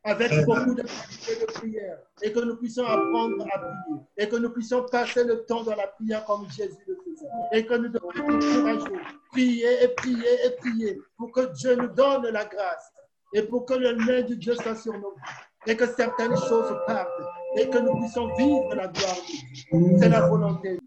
[0.09, 1.97] Avec beaucoup de qualité de prière.
[2.21, 3.99] Et que nous puissions apprendre à prier.
[4.17, 7.27] Et que nous puissions passer le temps dans la prière comme Jésus le faisait.
[7.53, 9.01] Et que nous devons être courageux.
[9.31, 12.91] Prier et prier et prier pour que Dieu nous donne la grâce.
[13.33, 15.71] Et pour que le main de Dieu soit sur nos vies.
[15.71, 17.09] Et que certaines choses partent.
[17.57, 19.97] Et que nous puissions vivre la gloire de Dieu.
[19.99, 20.79] C'est la volonté.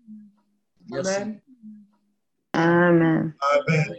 [0.93, 1.41] Amen.
[2.55, 3.35] Amen.
[3.41, 3.97] Amen.